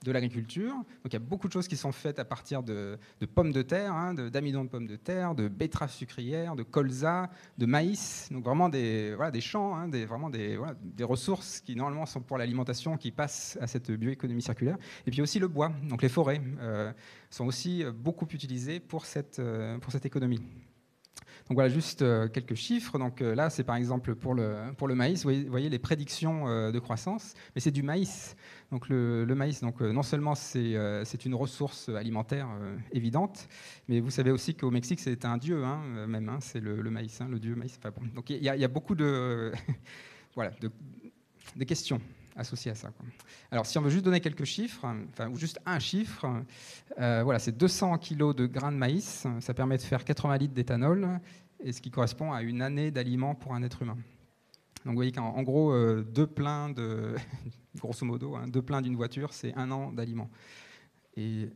[0.03, 0.73] de l'agriculture.
[0.73, 2.99] Donc il y a beaucoup de choses qui sont faites à partir de,
[3.33, 7.65] pommes de terre, hein, d'amidon de, pommes de terre, de betteraves sucrières, de colza, de
[7.65, 8.29] maïs.
[8.31, 12.05] Donc vraiment des, voilà, des champs, hein, des, vraiment des, voilà, des ressources qui normalement
[12.05, 14.77] sont pour l'alimentation, qui passent à cette bioéconomie circulaire.
[15.07, 16.91] Et puis aussi le bois, donc les forêts euh,
[17.29, 20.41] sont aussi beaucoup utilisées pour cette, euh, pour cette économie.
[21.49, 22.97] Donc voilà, juste euh, quelques chiffres.
[22.97, 27.61] Donc là, c'est par exemple pour le, maïs, vous voyez, les prédictions de croissance, mais
[27.61, 28.35] c'est du maïs.
[28.73, 33.47] Donc le, maïs, donc, euh, non seulement c'est euh, une ressource alimentaire euh, évidente,
[33.87, 37.21] mais vous savez aussi qu'au Mexique c'est un dieu hein, même, hein, c'est le, maïs,
[37.21, 37.79] hein, le dieu maïs.
[38.15, 38.95] Donc il y, a beaucoup
[40.35, 42.01] voilà, de, questions
[42.35, 42.91] associées à ça.
[43.51, 46.25] Alors si on veut juste donner quelques chiffres, enfin, ou juste un chiffre,
[46.97, 51.19] voilà, c'est 200 kg de grains de maïs, ça permet de faire 80 litres d'éthanol,
[51.63, 53.97] et ce qui correspond à une année d'aliments pour un être humain.
[54.85, 57.15] Donc vous voyez qu'en gros, euh, deux pleins de,
[57.77, 60.29] grosso modo, hein, deux pleins d'une voiture, c'est un an d'aliments.
[61.15, 61.49] Et,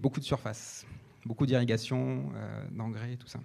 [0.00, 0.84] beaucoup de surface,
[1.24, 3.38] beaucoup d'irrigation, euh, d'engrais, tout ça.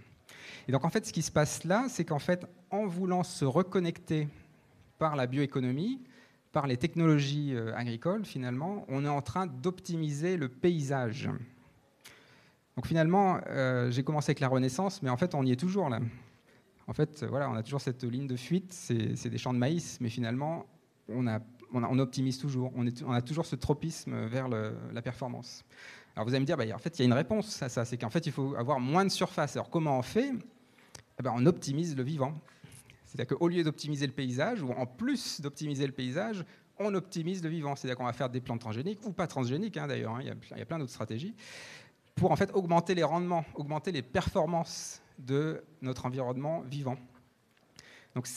[0.67, 3.45] Et donc en fait, ce qui se passe là, c'est qu'en fait, en voulant se
[3.45, 4.27] reconnecter
[4.97, 6.01] par la bioéconomie,
[6.51, 11.29] par les technologies euh, agricoles, finalement, on est en train d'optimiser le paysage.
[12.75, 13.41] Donc finalement,
[13.89, 15.99] j'ai commencé avec la Renaissance, mais en fait, on y est toujours là
[16.89, 19.99] en fait, voilà, on a toujours cette ligne de fuite, c'est des champs de maïs,
[20.01, 20.65] mais finalement,
[21.07, 25.63] on, optimise toujours, on, a toujours ce tropisme vers la performance.
[26.15, 27.85] Alors vous allez me dire, bah, en fait, il y a une réponse à ça,
[27.85, 29.55] c'est qu'en fait, il faut avoir moins de surface.
[29.55, 30.31] Alors comment on fait?
[31.19, 32.33] Eh ben, On optimise le vivant.
[33.09, 36.45] C'est-à-dire qu'au lieu d'optimiser le paysage, ou en plus d'optimiser le paysage,
[36.77, 37.75] on optimise le vivant.
[37.75, 40.61] C'est-à-dire qu'on va faire des plantes transgéniques, ou pas transgéniques hein, d'ailleurs, hein, il, y
[40.61, 41.33] a plein d'autres stratégies,
[42.13, 46.97] pour en fait augmenter les rendements, augmenter les performances de notre environnement vivant.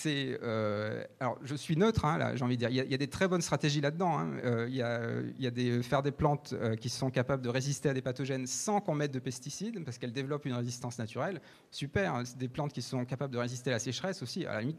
[0.06, 2.70] Euh, alors je suis neutre, hein, j'ai envie de dire.
[2.70, 4.18] Il y, a, des très bonnes stratégies là-dedans.
[4.18, 4.30] Hein.
[4.44, 7.94] Euh, il, y a, des, faire des plantes euh, qui sont capables de résister à
[7.94, 11.40] des pathogènes sans qu'on mette de pesticides, parce qu'elles développent une résistance naturelle.
[11.70, 12.14] Super.
[12.14, 12.22] Hein.
[12.36, 14.46] des plantes qui sont capables de résister à la sécheresse aussi.
[14.46, 14.78] À la limite,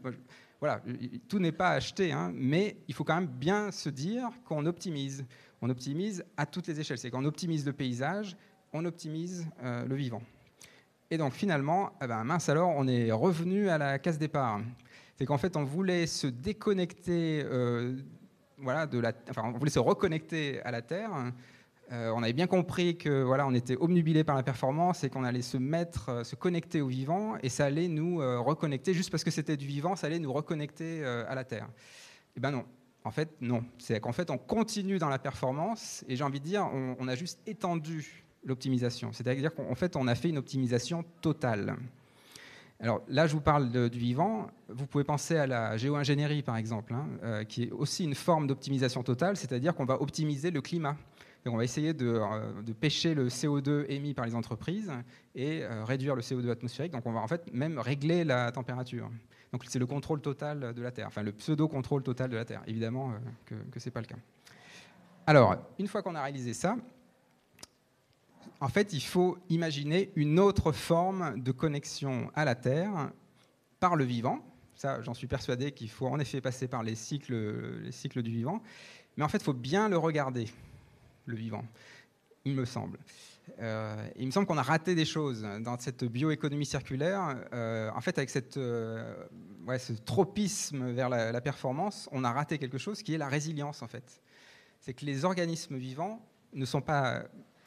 [0.60, 0.80] voilà,
[1.28, 5.24] tout n'est pas acheté, mais il faut quand même bien se dire qu'on optimise.
[5.60, 6.98] On optimise à toutes les échelles.
[6.98, 8.36] C'est qu'on optimise le paysage,
[8.72, 10.22] on optimise le vivant.
[11.10, 14.60] Et donc finalement, eh ben, mince alors, on est revenu à la case départ.
[15.16, 17.96] C'est qu'en fait, on voulait se déconnecter, euh,
[18.58, 21.10] voilà, de la, enfin, on voulait se reconnecter à la Terre.
[21.92, 25.22] Euh, on avait bien compris que voilà, on était obnubilé par la performance et qu'on
[25.22, 29.22] allait se mettre, euh, se connecter au vivant et ça allait nous reconnecter juste parce
[29.22, 31.68] que c'était du vivant, ça allait nous reconnecter à la Terre.
[32.36, 32.64] Eh ben non.
[33.04, 33.62] En fait, non.
[33.78, 37.06] C'est qu'en fait, on continue dans la performance et j'ai envie de dire, on, on
[37.06, 39.12] a juste étendu l'optimisation.
[39.12, 41.76] C'est-à-dire qu'en fait, on a fait une optimisation totale.
[42.80, 44.48] Alors là, je vous parle du vivant.
[44.68, 48.46] Vous pouvez penser à la géo-ingénierie, par exemple, hein, euh, qui est aussi une forme
[48.46, 50.96] d'optimisation totale, c'est-à-dire qu'on va optimiser le climat.
[51.46, 54.92] on va essayer euh, de, pêcher le CO2 émis par les entreprises
[55.34, 56.92] et euh, réduire le CO2 atmosphérique.
[56.92, 59.08] Donc on va en fait même régler la température.
[59.52, 62.62] Donc c'est le contrôle total de la Terre, enfin le pseudo-contrôle total de la Terre.
[62.66, 63.12] Évidemment
[63.44, 64.16] que ce n'est pas le cas.
[65.26, 66.76] Alors, une fois qu'on a réalisé ça,
[68.60, 73.10] en fait, il faut imaginer une autre forme de connexion à la Terre
[73.80, 74.44] par le vivant.
[74.74, 78.30] Ça, j'en suis persuadé qu'il faut en effet passer par les cycles, les cycles du
[78.30, 78.62] vivant.
[79.16, 80.48] Mais en fait, il faut bien le regarder,
[81.26, 81.64] le vivant,
[82.44, 82.98] il me semble.
[83.58, 87.36] il me semble qu'on a raté des choses dans cette bioéconomie circulaire.
[87.52, 92.78] en fait, avec cette, ouais, ce tropisme vers la, la, performance, on a raté quelque
[92.78, 94.22] chose qui est la résilience, en fait.
[94.80, 96.20] C'est que les organismes vivants
[96.52, 97.24] ne sont pas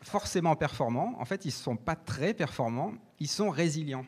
[0.07, 1.15] forcément performants.
[1.19, 2.93] En fait, ils ne sont pas très performants.
[3.19, 4.05] Ils sont résilients.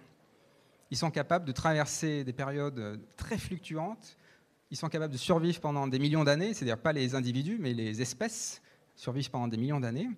[0.91, 4.17] Ils sont capables de traverser des périodes très fluctuantes.
[4.71, 8.01] Ils sont capables de survivre pendant des millions d'années, c'est-à-dire pas les individus, mais les
[8.01, 8.61] espèces
[8.95, 10.09] survivent pendant des millions d'années.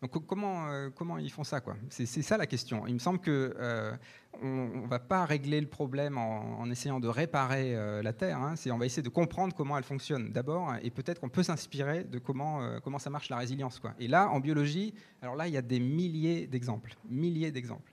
[0.00, 1.76] Donc comment, euh, comment ils font ça quoi?
[1.90, 2.86] C'est, ça la question.
[2.86, 3.96] Il me semble qu'on euh,
[4.40, 8.38] ne va pas régler le problème en, essayant de réparer euh, la Terre.
[8.38, 8.54] Hein.
[8.70, 12.18] On va essayer de comprendre comment elle fonctionne d'abord, et peut-être qu'on peut s'inspirer de
[12.18, 13.80] comment, comment ça marche la résilience.
[13.80, 13.92] Quoi.
[13.98, 17.92] Et là, en biologie, alors là, il y a des milliers d'exemples, milliers d'exemples.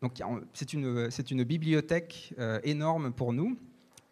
[0.00, 0.22] Donc
[0.54, 3.58] c'est une, une bibliothèque énorme pour nous.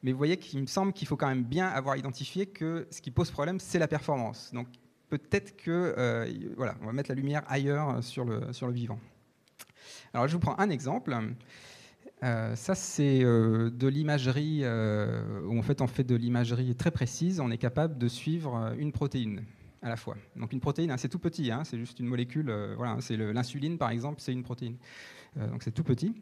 [0.03, 3.01] Mais vous voyez qu'il me semble qu'il faut quand même bien avoir identifié que ce
[3.01, 4.51] qui pose problème, c'est la performance.
[4.53, 4.66] Donc
[5.18, 8.98] peut-être que euh, voilà, on va mettre la lumière ailleurs sur le, sur le vivant.
[10.14, 11.14] Alors je vous prends un exemple.
[12.22, 17.40] Euh, ça, c'est euh, de l'imagerie, en fait on fait de l'imagerie très précise.
[17.40, 19.44] On est capable de suivre une protéine
[19.82, 20.16] à la fois.
[20.36, 22.50] Donc une protéine, hein, c'est tout petit, hein, c'est juste une molécule.
[22.76, 24.76] voilà, c'est l'insuline par exemple, c'est une protéine.
[25.36, 26.14] donc c'est tout petit.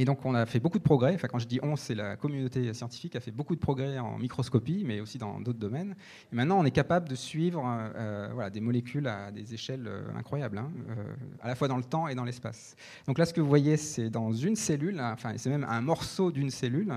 [0.00, 2.16] Et donc on a fait beaucoup de progrès, enfin quand je dis on, c'est la
[2.16, 5.96] communauté scientifique a fait beaucoup de progrès en microscopie, mais aussi dans d'autres domaines.
[6.32, 10.02] Et maintenant on est capable de suivre euh, voilà, des molécules à des échelles euh,
[10.16, 12.76] incroyables, hein, euh, à la fois dans le temps et dans l'espace.
[13.08, 16.30] Donc là ce que vous voyez c'est dans une cellule, enfin c'est même un morceau
[16.30, 16.94] d'une cellule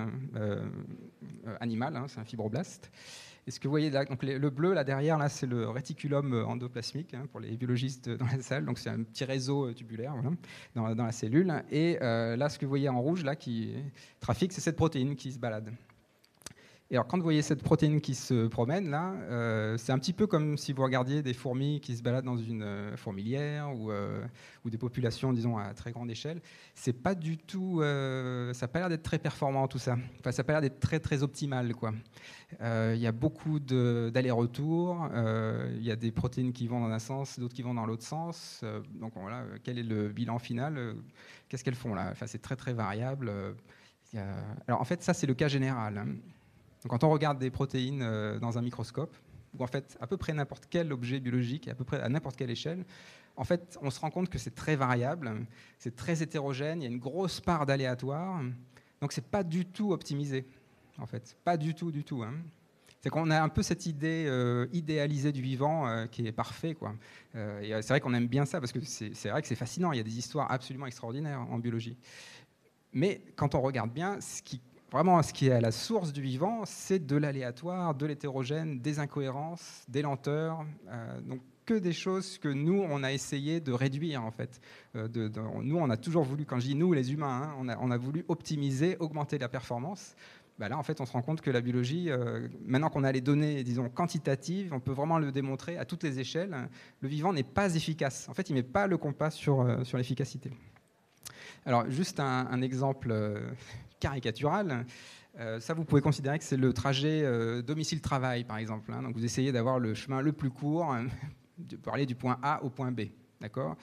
[1.60, 2.92] animale, hein, c'est un fibroblaste.
[3.48, 7.14] Et ce que vous voyez là, le bleu là derrière, là, c'est le réticulum endoplasmique
[7.14, 8.66] hein, pour les biologistes dans la salle.
[8.66, 10.14] Donc c'est un petit réseau euh, tubulaire
[10.76, 11.64] dans, la cellule.
[11.72, 13.74] Et euh, là, ce que vous voyez en rouge là qui
[14.20, 15.72] trafique, c'est cette protéine qui se balade.
[16.92, 20.12] Et alors, quand vous voyez cette protéine qui se promène là, euh, c'est un petit
[20.12, 23.92] peu comme si vous regardiez des fourmis qui se baladent dans une euh, fourmilière ou,
[23.92, 24.22] euh,
[24.66, 26.42] ou, des populations, disons, à très grande échelle.
[26.76, 29.96] C'est pas du tout, ça n'a pas l'air d'être très performant tout ça.
[30.20, 31.94] Enfin, ça n'a pas l'air d'être très très optimal quoi.
[32.62, 35.10] Il y a beaucoup d'allers-retours.
[35.76, 38.04] Il y a des protéines qui vont dans un sens, d'autres qui vont dans l'autre
[38.04, 38.66] sens.
[38.96, 40.96] donc voilà, quel est le bilan final
[41.48, 42.10] Qu'est-ce qu'elles font là?
[42.12, 43.32] Enfin, c'est très très variable.
[44.68, 46.06] Alors en fait, ça c'est le cas général.
[46.88, 49.16] Quand on regarde des protéines euh, dans un microscope,
[49.58, 52.36] ou en fait à peu près n'importe quel objet biologique, à peu près à n'importe
[52.36, 52.86] quelle échelle,
[53.38, 55.32] en fait, on se rend compte que c'est très variable,
[55.80, 58.42] c'est très hétérogène, il y a une grosse part d'aléatoire,
[59.00, 60.46] donc c'est pas du tout optimisé,
[60.98, 62.24] en fait, pas du tout, du tout.
[62.24, 62.34] Hein.
[63.00, 66.76] C'est qu'on a un peu cette idée euh, idéalisée du vivant euh, qui est parfait,
[66.76, 66.94] quoi.
[67.34, 69.92] et c'est vrai qu'on aime bien ça parce que c'est vrai que c'est fascinant.
[69.92, 71.98] Il y a des histoires absolument extraordinaires en biologie.
[72.94, 74.62] Mais quand on regarde bien, ce qui
[74.92, 79.00] vraiment ce qui est à la source du vivant, c'est de l'aléatoire, de l'hétérogène, des
[79.00, 80.66] incohérences, des lenteurs.
[80.90, 84.60] Euh, donc que des choses que nous, on a essayé de réduire en fait.
[84.96, 85.08] Euh,
[85.62, 88.26] nous, on a toujours voulu, quand je dis nous, les humains, hein, on, a, voulu
[88.28, 90.16] optimiser, augmenter la performance.
[90.60, 93.12] Bah là, en fait, on se rend compte que la biologie, euh, maintenant qu'on a
[93.12, 96.68] les données, disons, quantitatives, on peut vraiment le démontrer à toutes les échelles.
[97.00, 98.28] Le vivant n'est pas efficace.
[98.28, 100.52] En fait, il ne met pas le compas sur, sur l'efficacité.
[101.66, 103.14] Alors, juste un exemple
[104.02, 104.86] caricatural.
[105.40, 108.92] Euh, ça, vous pouvez considérer que c'est le trajet euh, domicile-travail, par exemple.
[108.92, 109.04] Hein.
[109.04, 111.08] Donc, vous essayez d'avoir le chemin le plus court, hein,
[111.58, 113.02] de parler du point A au point B.
[113.40, 113.76] D'accord?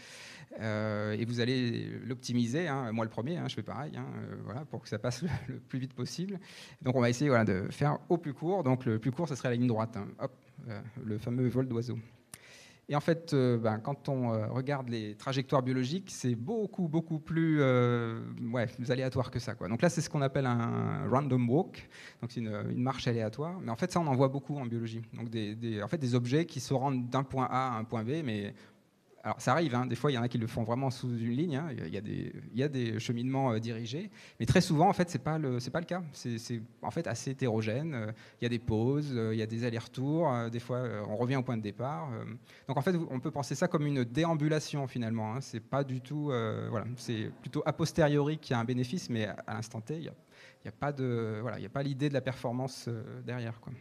[0.61, 2.69] Et vous allez l'optimiser.
[2.69, 2.93] Hein.
[2.93, 3.93] Moi, le premier, je fais pareil,
[4.45, 6.39] voilà, pour que ça passe le, plus vite possible.
[6.81, 8.63] Donc, on va essayer de faire au plus court.
[8.63, 9.99] Donc, le plus court, ce serait la ligne droite.
[10.21, 10.33] Hop,
[11.05, 11.99] le fameux vol d'oiseau.
[12.91, 17.19] Et en fait, euh, ben, quand on euh, regarde les trajectoires biologiques, c'est beaucoup, beaucoup
[17.19, 18.21] plus, euh,
[18.89, 19.55] aléatoire que ça.
[19.55, 21.87] Donc là, c'est ce qu'on appelle un random walk.
[22.23, 23.61] Donc c'est une, marche aléatoire.
[23.61, 25.03] Mais en fait, ça, on en voit beaucoup en biologie.
[25.13, 28.05] Donc des, en fait, des objets qui se rendent d'un point A à un point
[28.05, 28.55] B, mais
[29.29, 31.11] alors ça arrive, hein, des fois il y en a qui le font vraiment sous
[31.19, 31.69] une ligne, hein.
[31.71, 34.11] il, y a des, y a des, cheminements euh, dirigés,
[34.41, 37.33] mais très souvent en fait c'est pas le pas le cas, c'est en fait assez
[37.33, 37.93] hétérogène.
[37.95, 41.17] Euh, il y a des pauses, euh, il y a des allers-retours, des fois on
[41.17, 42.11] revient au point de départ.
[42.69, 45.35] donc en fait on peut penser ça comme une déambulation finalement.
[45.35, 45.43] Hein.
[45.43, 46.33] c'est pas du tout
[46.71, 50.01] voilà, c'est plutôt a posteriori qu'il y a un bénéfice, mais à, l'instant T il
[50.65, 52.89] n'y a, pas de voilà, il a pas l'idée de la performance
[53.27, 53.75] derrière quoi.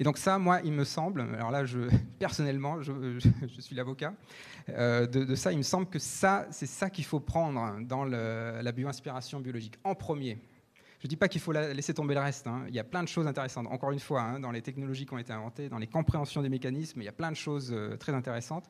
[0.00, 1.62] Et donc ça, moi, il me semble, alors là,
[2.18, 3.20] personnellement, je,
[3.58, 4.14] suis l'avocat,
[4.70, 8.72] euh, de, ça, il me semble que ça, c'est ça qu'il faut prendre dans la
[8.72, 10.38] bioinspiration biologique, en premier.
[11.00, 12.46] Je ne dis pas qu'il faut laisser tomber le reste.
[12.46, 12.64] Hein.
[12.68, 13.66] Il y a plein de choses intéressantes.
[13.68, 16.50] Encore une fois, hein, dans les technologies qui ont été inventées, dans les compréhensions des
[16.50, 18.64] mécanismes, il y a plein de choses euh, très intéressantes.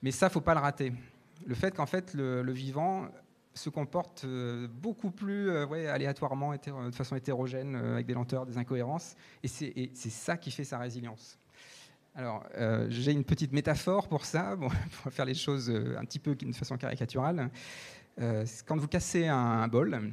[0.00, 0.92] Mais ça, il ne faut pas le rater.
[1.46, 3.08] Le fait qu'en fait, le vivant
[3.58, 8.56] se comporte euh, beaucoup plus euh, aléatoirement, de façon hétérogène, euh, avec des lenteurs, des
[8.58, 9.16] incohérences.
[9.42, 11.38] Et c'est ça qui fait sa résilience.
[12.18, 14.56] Alors, euh, j'ai une petite métaphore pour ça,
[15.02, 17.48] pour faire les choses euh, un petit peu de façon caricaturale.
[18.20, 20.12] Euh, quand vous cassez un, bol,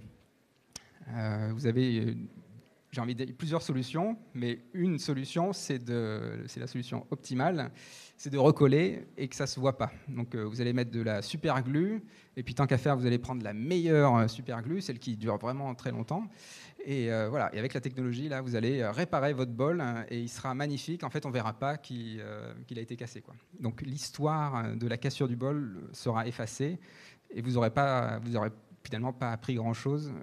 [1.08, 2.16] vous avez,
[2.96, 7.72] j'ai envie de plusieurs solutions, mais une solution, c'est la solution optimale,
[8.16, 9.92] c'est de recoller et que ça se voit pas.
[10.08, 12.02] Donc, vous allez mettre de la super glue,
[12.38, 15.38] et puis tant qu'à faire, vous allez prendre la meilleure super glue, celle qui dure
[15.38, 16.30] vraiment très longtemps.
[16.88, 20.06] Et euh, voilà, et avec la technologie, là, vous allez euh, réparer votre bol hein,
[20.10, 21.04] et il sera magnifique.
[21.04, 23.22] En fait, on verra pas euh, qu'il a été cassé.
[23.22, 23.34] Quoi.
[23.60, 26.78] Donc l'histoire de la cassure du bol sera effacée
[27.32, 28.52] et vous n'aurez pas, vous aurez
[28.86, 30.14] finalement pas appris grand-chose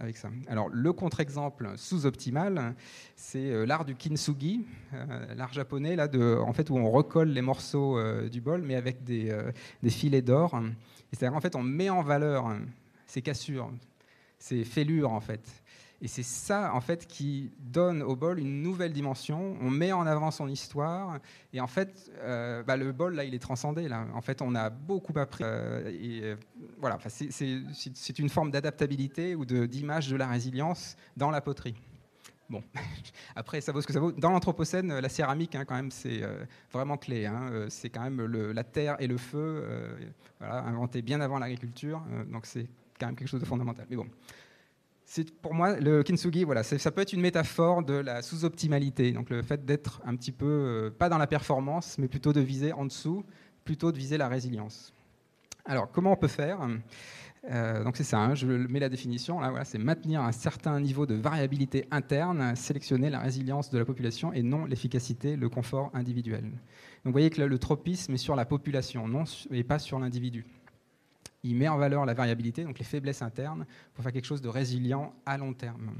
[0.00, 0.28] avec ça.
[0.48, 2.74] Alors le contre-exemple sous-optimal,
[3.14, 4.66] c'est l'art du kintsugi,
[5.36, 6.08] l'art japonais là,
[6.40, 9.36] en fait, où on recolle les morceaux du bol, mais avec des,
[9.82, 10.58] des filets d'or.
[11.12, 12.56] C'est-à-dire en fait, on met en valeur
[13.06, 13.70] ces cassures,
[14.38, 15.62] ces fêlures en fait.
[16.02, 19.56] Et c'est ça, en fait, qui donne au bol une nouvelle dimension.
[19.62, 21.18] On met en avant son histoire.
[21.54, 23.88] Et en fait, euh, bah, le bol, là, il est transcendé.
[23.88, 24.06] Là.
[24.14, 25.44] En fait, on a beaucoup appris.
[25.46, 26.36] Euh, et euh,
[26.78, 31.74] voilà, c'est une forme d'adaptabilité ou d'image de, la résilience dans la poterie.
[32.50, 32.62] Bon,
[33.34, 34.12] après, ça vaut ce que ça vaut.
[34.12, 36.20] Dans l'Anthropocène, la céramique, hein, quand même, c'est
[36.72, 37.24] vraiment clé.
[37.24, 37.66] Hein.
[37.70, 39.64] C'est quand même la terre et le feu,
[40.38, 42.02] voilà, inventés bien avant l'agriculture.
[42.30, 42.66] donc, c'est
[43.00, 43.86] quand même quelque chose de fondamental.
[43.90, 44.06] Mais bon,
[45.40, 49.12] pour moi, le kintsugi, voilà, ça peut être une métaphore de la sous-optimalité.
[49.12, 52.40] Donc le fait d'être un petit peu, euh, pas dans la performance, mais plutôt de
[52.40, 53.24] viser en dessous,
[53.64, 54.92] plutôt de viser la résilience.
[55.64, 56.58] Alors comment on peut faire?
[57.50, 61.06] Euh, donc c'est ça, hein, je mets la définition, là, c'est maintenir un certain niveau
[61.06, 66.42] de variabilité interne, sélectionner la résilience de la population et non l'efficacité, le confort individuel.
[66.42, 66.50] Donc
[67.04, 70.44] vous voyez que le tropisme est sur la population non, et pas sur l'individu
[71.46, 74.48] il met en valeur la variabilité, donc les faiblesses internes, pour faire quelque chose de
[74.48, 75.92] résilient à long terme.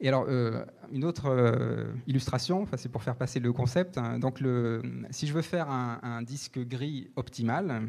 [0.00, 3.96] Et alors, euh, une autre euh, illustration, c'est pour faire passer le concept.
[3.96, 4.18] Hein.
[4.18, 7.88] donc, le, si je veux faire un, disque gris optimal,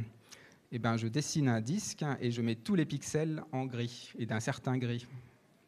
[0.71, 4.25] eh ben, je dessine un disque et je mets tous les pixels en gris et
[4.25, 5.05] d'un certain gris.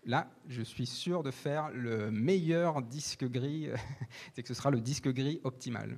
[0.06, 3.68] Là, je suis sûr de faire le meilleur disque gris,
[4.34, 5.98] c'est que ce sera le disque gris optimal.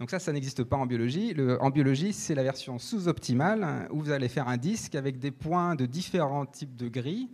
[0.00, 1.36] Donc ça, ça n'existe pas en biologie.
[1.60, 5.74] en biologie, c'est la version sous-optimale où vous allez faire un disque avec des points
[5.74, 7.28] de différents types de gris,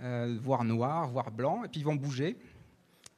[0.00, 2.36] euh, voire noir, voire blanc, et puis ils vont bouger.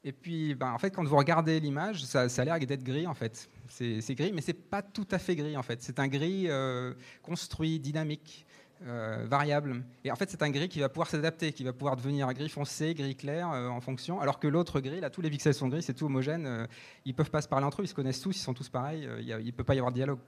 [0.05, 3.15] Et puis, ben, en fait, quand vous regardez l'image, ça, a l'air d'être gris, en
[3.15, 3.51] fait.
[3.69, 5.83] C'est gris, mais c'est pas tout à fait gris, en fait.
[5.83, 8.47] C'est un gris euh, construit, dynamique.
[8.87, 9.85] Euh, variable.
[10.03, 12.49] Et en fait, c'est un gris qui va pouvoir s'adapter, qui va pouvoir devenir gris
[12.49, 15.69] foncé, gris clair euh, en fonction, alors que l'autre gris, là, tous les pixels sont
[15.69, 16.47] gris, c'est tout homogène.
[16.47, 16.67] Euh,
[17.05, 19.09] ils peuvent pas se parler entre eux, ils se connaissent tous, ils sont tous pareils.
[19.21, 20.19] il ne peut pas y avoir de dialogue.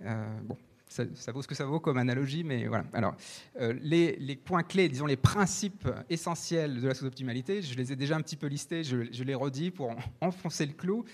[0.00, 0.56] bon,
[0.88, 2.84] ça, vaut ce que ça vaut comme analogie, mais voilà.
[2.92, 3.16] Alors,
[3.58, 8.20] les, points clés, disons les principes essentiels de la sous-optimalité, je les ai déjà un
[8.20, 11.04] petit peu listés, je, je les redis pour enfoncer le clou.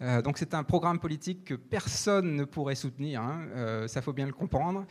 [0.00, 4.12] Euh, donc c'est un programme politique que personne ne pourrait soutenir, hein, euh, ça faut
[4.12, 4.86] bien le comprendre.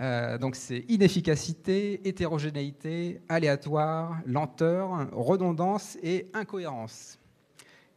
[0.00, 7.18] Euh, donc c'est inefficacité, hétérogénéité, aléatoire, lenteur, redondance et incohérence.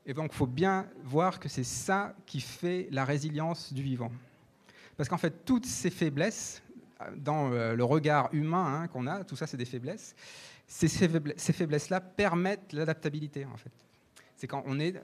[0.05, 4.11] Et donc il faut bien voir que c'est ça qui fait la résilience du vivant.
[5.01, 6.61] Parce qu'en fait, toutes ces faiblesses,
[7.17, 10.13] dans le regard humain hein, qu'on a, tout ça c'est des faiblesses,
[10.67, 10.87] ces
[11.53, 13.71] faiblesses-là permettent l'adaptabilité en fait.
[14.35, 15.01] C'est quand on est,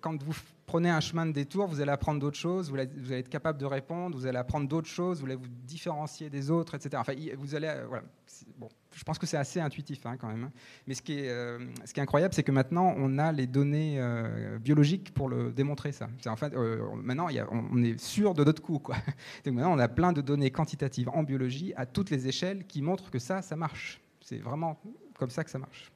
[0.00, 0.32] quand vous
[0.64, 3.66] prenez un chemin de détour, vous allez apprendre d'autres choses, vous allez, être capable de
[3.66, 6.92] répondre, vous allez apprendre d'autres choses, vous allez vous différencier des autres, etc.
[6.96, 8.04] Enfin, vous allez, euh, voilà.
[8.56, 10.44] Bon, je pense que c'est assez intuitif hein, quand même.
[10.44, 10.52] Hein.
[10.86, 13.46] Mais ce qui est, euh, ce qui est incroyable, c'est que maintenant, on a les
[13.46, 16.08] données euh, biologiques pour le démontrer ça.
[16.26, 16.52] En fait,
[16.96, 18.78] maintenant, il y a, on est sûr de notre coup.
[18.78, 18.96] Quoi.
[19.46, 23.10] Maintenant, on a plein de données quantitatives en biologie à toutes les échelles qui montrent
[23.10, 24.00] que ça, ça marche.
[24.20, 24.80] C'est vraiment
[25.18, 25.92] comme ça que ça marche.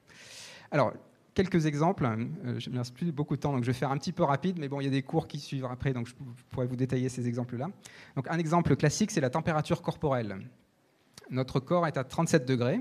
[0.70, 0.92] Alors,
[1.36, 2.04] quelques exemples.
[2.06, 4.56] Euh, je ne plus beaucoup de temps, donc je vais faire un petit peu rapide,
[4.58, 6.14] mais bon, il y a des cours qui suivent après, donc je
[6.50, 7.68] pourrais vous détailler ces exemples-là.
[8.16, 10.38] Donc un exemple classique, c'est la température corporelle.
[11.30, 12.80] Notre corps est à 37 degrés,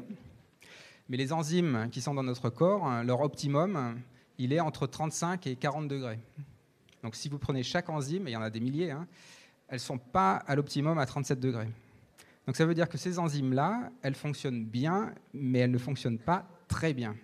[1.09, 3.99] mais les enzymes qui sont dans notre corps, hein, leur optimum,
[4.37, 6.19] il est entre 35 et 40 degrés.
[7.03, 9.07] Donc si vous prenez chaque enzyme, et il y en a des milliers, hein,
[9.67, 11.69] elles ne sont pas à l'optimum à 37 degrés.
[12.45, 16.47] Donc ça veut dire que ces enzymes-là, elles fonctionnent bien, mais elles ne fonctionnent pas
[16.67, 17.15] très bien.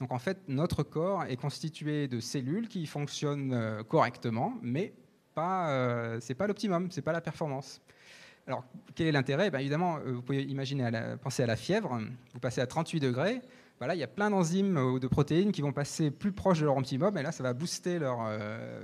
[0.00, 4.92] Donc en fait, notre corps est constitué de cellules qui fonctionnent euh, correctement, mais
[5.34, 7.80] pas, euh, c'est pas l'optimum, c'est pas la performance.
[8.48, 9.50] Alors quel est l'intérêt?
[9.50, 10.90] Ben, Évidemment, euh, vous pouvez imaginer,
[11.22, 12.00] penser à la fièvre.
[12.32, 13.42] Vous passez à 38 degrés,
[13.76, 16.64] Voilà, il y a plein d'enzymes ou de protéines qui vont passer plus proche de
[16.64, 18.18] leur optimum, et là, ça va booster leur,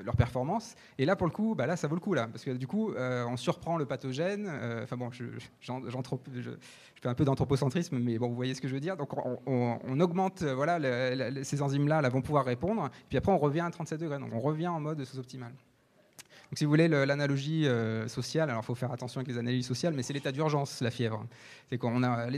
[0.04, 0.74] leur performance.
[0.98, 2.66] Et là, pour le coup, bah là, ça vaut le coup, là, parce que du
[2.66, 4.48] coup, on surprend le pathogène.
[4.82, 5.70] Enfin bon, je, je,
[7.02, 8.96] fais un peu d'anthropocentrisme, mais bon, vous voyez ce que je veux dire.
[8.96, 9.10] Donc,
[9.46, 10.78] on, augmente, voilà,
[11.42, 14.18] ces enzymes-là vont pouvoir répondre, puis après, on revient à 37 degrés.
[14.18, 15.52] Donc, on revient en mode sous-optimal.
[16.54, 19.66] Donc, si vous voulez l'analogie euh, sociale, alors il faut faire attention avec les analyses
[19.66, 21.26] sociales, mais c'est l'état d'urgence, la fièvre.
[21.68, 21.80] C'est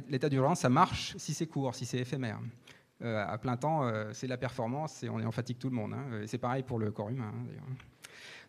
[0.08, 2.40] l'état d'urgence, ça marche si c'est court, si c'est éphémère.
[3.02, 5.76] Euh, à plein temps, euh, c'est la performance et on est en fatigue tout le
[5.76, 5.92] monde.
[5.92, 6.22] Hein.
[6.24, 7.30] c'est pareil pour le corps humain.
[7.30, 7.74] Hein,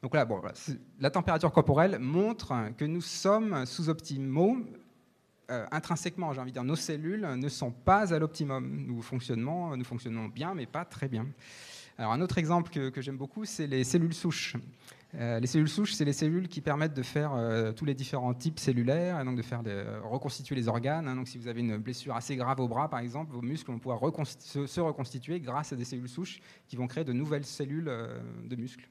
[0.02, 0.42] Donc là, bon,
[1.02, 4.60] la température corporelle montre que nous sommes sous-optimaux
[5.50, 8.86] intrinsèquement, j'ai envie de dire, nos cellules ne sont pas à l'optimum.
[8.88, 11.28] Nous fonctionnons, nous fonctionnons bien, mais pas très bien.
[12.00, 14.56] Alors un autre exemple que, j'aime beaucoup, c'est les cellules souches.
[15.16, 18.36] Euh, les cellules souches, c'est les cellules qui permettent de faire euh, tous les différents
[18.36, 19.64] types cellulaires, et donc de faire
[20.04, 21.08] reconstituer les organes.
[21.08, 21.16] Hein.
[21.16, 23.80] donc, si vous avez une blessure assez grave au bras, par exemple, vos muscles vont
[23.80, 28.20] pouvoir se, reconstituer grâce à des cellules souches qui vont créer de nouvelles cellules euh,
[28.48, 28.88] de muscles.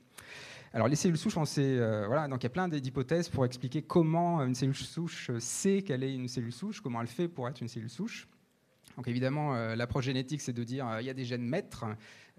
[0.72, 4.54] Alors, les cellules souches, voilà, donc il y a plein d'hypothèses pour expliquer comment une
[4.56, 7.88] cellule souche sait qu'elle est une cellule souche, comment elle fait pour être une cellule
[7.88, 8.26] souche.
[8.96, 11.84] Donc évidemment, l'approche génétique, c'est de dire il y a des gènes maîtres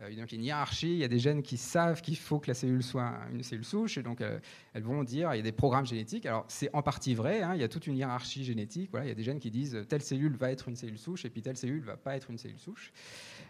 [0.01, 2.39] euh, il y a une hiérarchie, il y a des gènes qui savent qu'il faut
[2.39, 4.39] que la cellule soit une cellule souche, et donc euh,
[4.73, 6.27] elles vont dire, il y a des programmes génétiques.
[6.27, 9.09] Alors c'est en partie vrai, hein, il y a toute une hiérarchie génétique, voilà, il
[9.09, 11.41] y a des gènes qui disent telle cellule va être une cellule souche, et puis
[11.41, 12.91] telle cellule va pas être une cellule souche.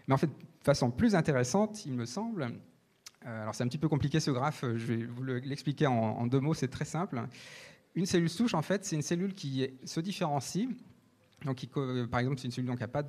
[0.06, 2.44] Mais en fait, de façon plus intéressante, il me semble,
[3.26, 6.26] euh, alors c'est un petit peu compliqué ce graphe, je vais vous l'expliquer en, en,
[6.26, 7.20] deux mots, c'est très simple.
[7.94, 10.66] Une cellule souche, en fait, c'est une cellule qui se différencie
[11.44, 11.68] donc,
[12.10, 13.04] par exemple, c'est une cellule qui n'a pas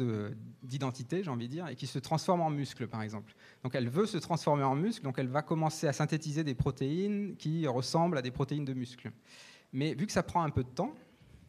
[0.61, 3.33] d'identité, j'ai envie de dire, et qui se transforme en muscle, par exemple.
[3.63, 7.35] Donc, elle veut se transformer en muscle, donc elle va commencer à synthétiser des protéines
[7.37, 9.11] qui ressemblent à des protéines de muscle.
[9.73, 10.93] Mais vu que ça prend un peu de temps,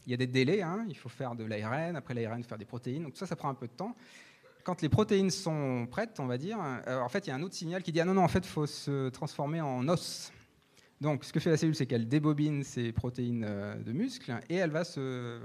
[0.07, 2.65] il y a des délais, hein, il faut faire de l'ARN, après l'ARN, faire des
[2.65, 3.95] protéines, donc ça, ça prend un peu de temps.
[4.65, 7.43] Quand les protéines sont prêtes, on va dire, euh, en fait, il y a un
[7.43, 10.33] autre signal qui dit Ah non, non, en fait, il faut se transformer en os.
[11.01, 14.57] Donc, ce que fait la cellule, c'est qu'elle débobine ses protéines euh, de muscle et
[14.57, 15.39] elle va, se,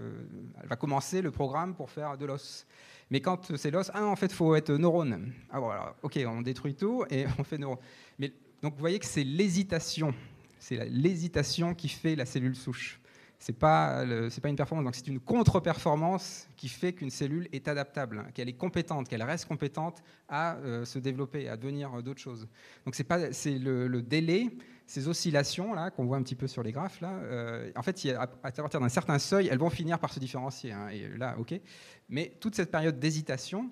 [0.62, 2.68] elle va commencer le programme pour faire de l'os.
[3.10, 5.32] Mais quand c'est l'os, ah, en fait, il faut être neurone.
[5.50, 7.78] Ah, voilà, ok, on détruit tout et on fait neurone.
[8.20, 10.14] Mais, donc, vous voyez que c'est l'hésitation.
[10.60, 13.00] C'est l'hésitation qui fait la cellule souche.
[13.40, 14.06] Ce n'est pas,
[14.42, 18.54] pas une performance, donc c'est une contre-performance qui fait qu'une cellule est adaptable, qu'elle est
[18.54, 22.48] compétente, qu'elle reste compétente à euh, se développer, à devenir d'autres choses.
[22.86, 24.50] Donc c'est le, le délai
[24.88, 28.28] ces oscillations-là, qu'on voit un petit peu sur les graphes, là, euh, en fait, à,
[28.28, 30.72] partir d'un certain seuil, elles vont finir par se différencier.
[30.72, 31.60] Hein, et là, OK.
[32.10, 33.72] Mais toute cette période d'hésitation,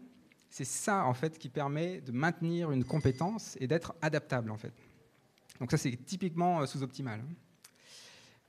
[0.49, 4.73] c'est ça, en fait, qui permet de maintenir une compétence et d'être adaptable, en fait.
[5.59, 7.21] Donc ça, c'est typiquement euh, sous-optimal.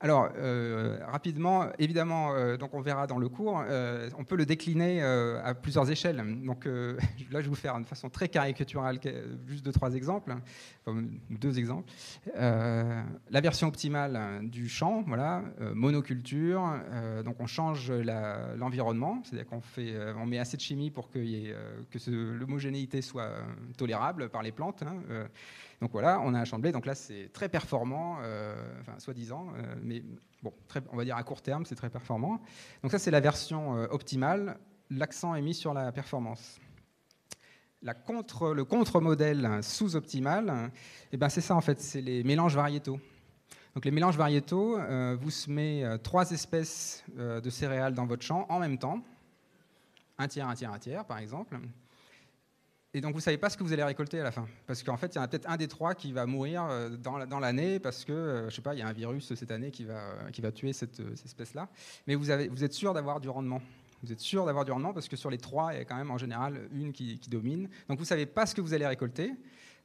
[0.00, 4.44] Alors, euh, rapidement, évidemment, euh, donc on verra dans le cours, euh, on peut le
[4.44, 6.22] décliner à plusieurs échelles.
[6.44, 7.00] Donc là,
[7.32, 8.98] je vais vous faire de façon très caricaturale
[9.46, 10.34] juste deux, trois exemples,
[11.30, 11.90] deux exemples.
[12.34, 15.42] la version optimale du champ, voilà,
[15.74, 16.62] monoculture,
[17.24, 22.10] donc on change l'environnement, c'est-à-dire qu'on fait, on met assez de chimie pour que, que
[22.10, 23.30] l'homogénéité soit
[23.76, 24.82] tolérable par les plantes.
[24.82, 25.26] Hein,
[25.80, 26.58] donc voilà, on a un champ.
[26.58, 30.02] Donc là, c'est très performant, euh, enfin, soi-disant, euh, mais
[30.42, 30.52] bon,
[30.92, 32.40] on va dire à court terme, c'est très performant.
[32.82, 34.58] Donc ça, c'est la version euh, optimale.
[34.90, 36.58] L'accent est mis sur la performance.
[37.82, 40.70] Le contre-modèle sous-optimal,
[41.12, 42.98] eh ben, c'est ça en fait, c'est les mélanges variétaux.
[43.74, 44.78] Donc les mélanges variétaux,
[45.20, 49.02] vous semez trois espèces de céréales dans votre champ en même temps,
[50.16, 51.58] un tiers, un tiers, un tiers par exemple.
[52.96, 54.46] Et donc vous ne savez pas ce que vous allez récolter à la fin.
[54.68, 56.90] Parce qu'en fait, il y en a peut-être un des trois qui va mourir euh,
[56.90, 59.72] dans l'année parce que, euh, je sais pas, il y a un virus cette année
[59.72, 61.68] qui va, euh, qui va tuer cette, espèce-là.
[62.06, 63.60] Mais vous, êtes sûr d'avoir du rendement.
[64.04, 65.96] Vous êtes sûr d'avoir du rendement parce que sur les trois, il y a quand
[65.96, 67.68] même en général une qui, domine.
[67.88, 69.32] Donc vous ne savez pas ce que vous allez récolter.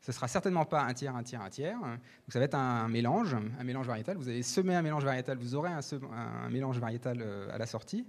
[0.01, 1.79] Ce sera certainement pas un tiers, un tiers, un tiers.
[1.79, 4.17] Donc ça va être un, mélange, un mélange variétal.
[4.17, 8.05] Vous avez semé un mélange variétal, vous aurez un mélange variétal à la sortie.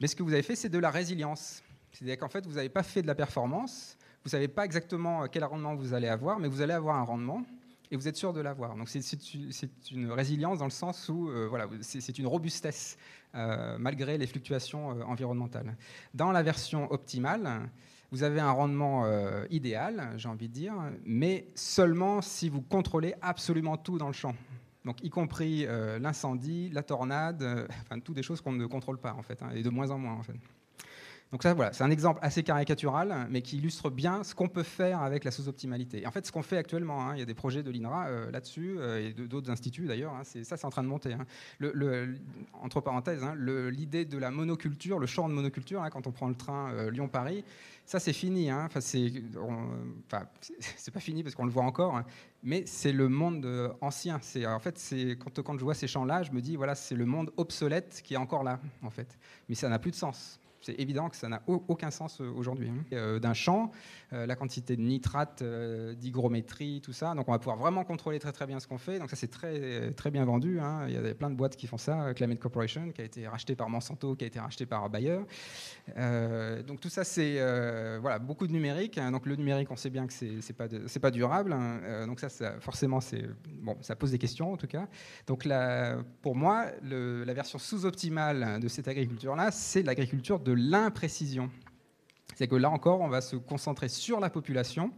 [0.00, 1.62] Mais ce que vous avez fait, c'est de la résilience.
[1.92, 3.97] C'est-à-dire qu'en fait, vous n'avez pas fait de la performance,
[4.28, 7.02] vous ne savez pas exactement quel rendement vous allez avoir, mais vous allez avoir un
[7.02, 7.46] rendement
[7.90, 8.76] et vous êtes sûr de l'avoir.
[8.76, 9.32] Donc c'est
[9.90, 12.98] une résilience dans le sens où euh, voilà, c'est une robustesse
[13.34, 15.78] euh, malgré les fluctuations euh, environnementales.
[16.12, 17.70] Dans la version optimale,
[18.10, 19.06] vous avez un rendement
[19.48, 20.74] idéal, j'ai envie de dire,
[21.06, 24.34] mais seulement si vous contrôlez absolument tout dans le champ.
[24.84, 25.66] Donc y compris
[26.00, 29.62] l'incendie, la tornade, enfin toutes des choses qu'on ne contrôle pas en fait, hein, et
[29.62, 30.36] de moins en moins en fait.
[31.30, 34.62] Donc ça, voilà, c'est un exemple assez caricatural, mais qui illustre bien ce qu'on peut
[34.62, 36.06] faire avec la sous-optimalité.
[36.06, 38.30] En fait, ce qu'on fait actuellement, hein, il y a des projets de l'INRA euh,
[38.30, 41.12] là-dessus, euh, et d'autres instituts d'ailleurs, hein, ça c'est en train de monter.
[41.12, 41.26] Hein.
[41.58, 42.14] Le,
[42.62, 46.72] entre parenthèses, l'idée de la monoculture, le champ de monoculture, quand on prend le train
[46.72, 47.44] euh, Lyon-Paris,
[47.84, 48.50] ça c'est fini.
[48.50, 48.80] Enfin,
[50.76, 52.02] c'est pas fini parce qu'on le voit encore,
[52.42, 54.18] mais c'est le monde ancien.
[54.46, 58.00] En fait, quand je vois ces champs-là, je me dis, voilà, c'est le monde obsolète
[58.02, 59.18] qui est encore là, en fait.
[59.50, 60.37] Mais ça n'a plus de sens.
[60.60, 62.68] C'est évident que ça n'a aucun sens euh, aujourd'hui.
[62.68, 62.84] Hein.
[62.92, 63.70] Euh, d'un champ,
[64.12, 65.42] euh, la quantité de nitrate,
[65.96, 67.14] d'hygrométrie, tout ça.
[67.14, 68.98] Donc on va pouvoir vraiment contrôler très très bien ce qu'on fait.
[68.98, 70.58] Donc ça c'est très très bien vendu.
[70.60, 70.86] Hein.
[70.88, 72.12] Il y a plein de boîtes qui font ça.
[72.14, 75.20] Climate Corporation qui a été racheté par Monsanto, qui a été racheté par Bayer.
[76.66, 77.38] donc tout ça c'est
[78.00, 78.98] voilà beaucoup de numérique.
[78.98, 79.12] Hein.
[79.12, 80.68] Donc le numérique on sait bien que c'est pas
[81.00, 81.56] pas durable.
[82.06, 83.24] donc ça, forcément c'est
[83.60, 84.88] bon ça pose des questions en tout cas.
[85.26, 85.46] Donc
[86.22, 91.50] pour moi la version sous-optimale de cette agriculture là c'est l'agriculture de l'imprécision.
[92.34, 94.92] C'est que là encore, on va se concentrer sur la population,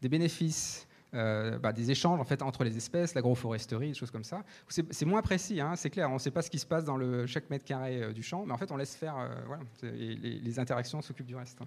[0.00, 4.24] des bénéfices, euh, bah, des échanges en fait entre les espèces, l'agroforesterie, des choses comme
[4.24, 4.44] ça.
[4.68, 6.10] C'est moins précis, hein, c'est clair.
[6.10, 8.46] On ne sait pas ce qui se passe dans chaque mètre carré euh, du champ,
[8.46, 9.16] mais en fait, on laisse faire.
[9.18, 11.58] Euh, voilà, les, interactions s'occupent du reste.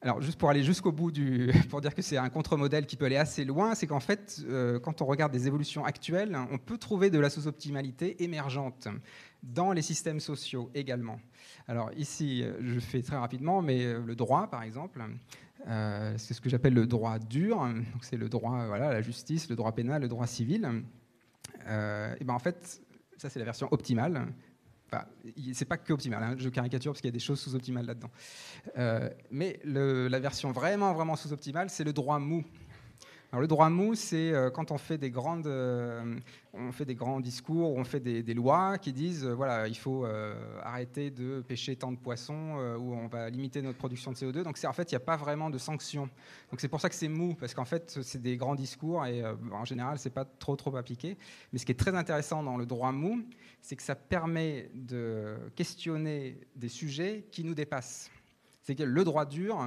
[0.00, 1.12] Alors, juste pour aller jusqu'au bout,
[1.70, 4.40] pour dire que c'est un contre-modèle qui peut aller assez loin, c'est qu'en fait,
[4.82, 8.88] quand on regarde des évolutions actuelles, on peut trouver de la sous-optimalité émergente
[9.42, 11.20] dans les systèmes sociaux également.
[11.66, 15.02] Alors ici, je fais très rapidement, mais euh, le droit, par exemple,
[15.66, 17.66] euh, c'est ce que j'appelle le droit dur.
[18.02, 20.68] C'est le droit, voilà, la justice, le droit pénal, le droit civil.
[21.66, 22.82] Euh, et ben en fait,
[23.16, 24.26] ça c'est la version optimale.
[24.90, 25.04] Enfin,
[25.52, 28.10] c'est pas que optimal, hein, je caricature parce qu'il y a des choses sous-optimales là-dedans.
[29.30, 32.42] mais la version vraiment, vraiment sous-optimale, c'est le droit mou.
[33.30, 36.18] Alors, le droit mou, c'est euh, quand on fait des grandes, euh,
[36.54, 40.06] on fait des grands discours, on fait des, lois qui disent, euh, voilà, il faut
[40.62, 44.42] arrêter de pêcher tant de poissons ou on va limiter notre production de CO2.
[44.44, 46.08] Donc, en fait, il n'y a pas vraiment de sanctions.
[46.50, 49.22] Donc, c'est pour ça que c'est mou, parce qu'en fait, c'est des grands discours et
[49.52, 51.18] en général, c'est pas trop trop appliqué.
[51.52, 53.22] Mais ce qui est très intéressant dans le droit mou,
[53.60, 58.10] c'est que ça permet de questionner des sujets qui nous dépassent.
[58.62, 59.62] C'est que le droit dur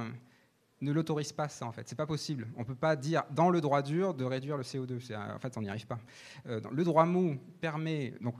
[0.82, 1.88] ne l'autorise pas, ça, en fait.
[1.88, 2.48] C'est pas possible.
[2.56, 5.14] On peut pas dire dans le droit dur de réduire le CO2.
[5.16, 5.98] En fait, on n'y arrive pas.
[6.46, 8.34] Euh, le droit mou permet, donc,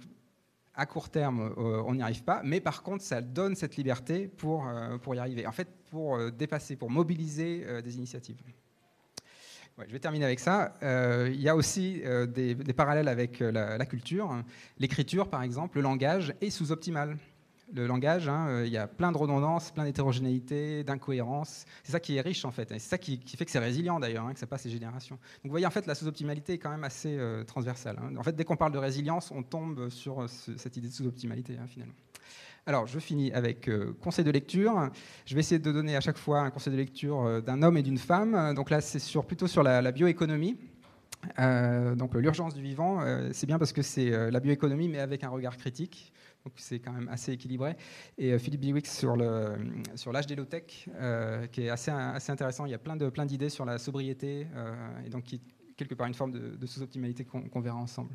[0.74, 4.26] à court terme, euh, on n'y arrive pas, mais par contre, ça donne cette liberté
[4.26, 5.46] pour, euh, pour y arriver.
[5.46, 8.38] En fait, pour dépasser, pour mobiliser des initiatives.
[9.78, 10.74] je vais terminer avec ça.
[11.28, 14.42] il y a aussi des, parallèles avec la culture.
[14.78, 17.18] L'écriture, par exemple, le langage est sous-optimal
[17.74, 21.64] le langage, hein, euh, il y a plein de redondances, plein d'hétérogénéité, d'incohérences.
[21.82, 22.68] C'est ça qui est riche en fait.
[22.70, 25.16] C'est ça qui, fait que c'est résilient d'ailleurs, hein, que ça passe les générations.
[25.16, 27.98] Donc vous voyez, en fait, la sous-optimalité est quand même assez euh, transversale.
[28.02, 28.16] Hein.
[28.16, 31.56] En fait, dès qu'on parle de résilience, on tombe sur euh, cette idée de sous-optimalité
[31.66, 31.94] finalement.
[32.64, 33.68] Alors, je finis avec
[34.00, 34.88] conseil de lecture.
[35.26, 37.82] Je vais essayer de donner à chaque fois un conseil de lecture d'un homme et
[37.82, 38.54] d'une femme.
[38.54, 40.56] Donc là, c'est plutôt sur la, bioéconomie.
[41.38, 43.00] donc l'urgence du vivant,
[43.32, 46.12] c'est bien parce que c'est la bioéconomie, mais avec un regard critique.
[46.44, 47.76] Donc c'est quand même assez équilibré.
[48.18, 52.66] Et euh, Philippe Biwix sur l'âge des low-tech, euh, qui est assez, assez intéressant.
[52.66, 55.40] Il y a plein de plein d'idées sur la sobriété euh, et donc qui
[55.76, 58.14] quelque part une forme de sous-optimalité qu'on verra ensemble.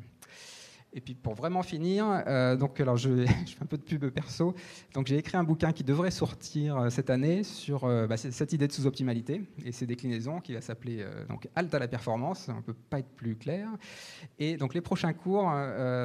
[0.94, 4.54] Et puis pour vraiment finir, euh, donc alors je, fais un peu de pub perso.
[4.94, 8.52] Donc j'ai écrit un bouquin qui devrait sortir euh, cette année sur euh, bah, cette
[8.52, 12.48] idée de sous-optimalité et ses déclinaisons, qui va s'appeler donc Halte à la performance.
[12.48, 13.68] On peut pas être plus clair.
[14.38, 15.50] Et donc les prochains cours,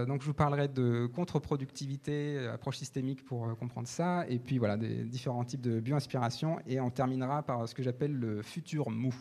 [0.07, 5.03] donc je vous parlerai de contre-productivité, approche systémique pour comprendre ça, et puis voilà des
[5.03, 6.59] différents types de bio-inspiration.
[6.67, 9.13] Et on terminera par ce que j'appelle le futur mou.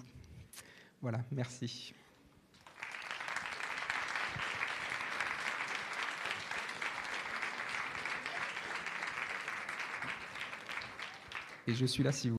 [1.01, 1.95] Voilà, merci.
[11.67, 12.31] Et je suis là si vous